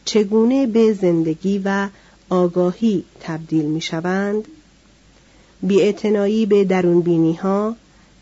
چگونه 0.08 0.66
به 0.66 0.92
زندگی 0.92 1.62
و 1.64 1.88
آگاهی 2.30 3.04
تبدیل 3.20 3.64
می 3.64 3.80
شوند 3.80 4.48
بیاعتنایی 5.62 6.46
به 6.46 6.64
درونبینی 6.64 7.34
ها 7.34 7.76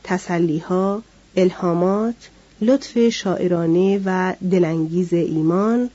تسلی 0.05 0.59
ها 0.59 1.03
الهامات 1.37 2.15
لطف 2.61 3.09
شاعرانه 3.09 4.01
و 4.05 4.35
دلانگیز 4.51 5.13
ایمان 5.13 5.91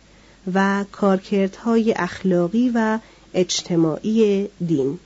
و 0.54 0.86
کارکردهای 0.92 1.94
اخلاقی 1.98 2.72
و 2.76 3.00
اجتماعی 3.34 4.48
دین. 4.68 5.00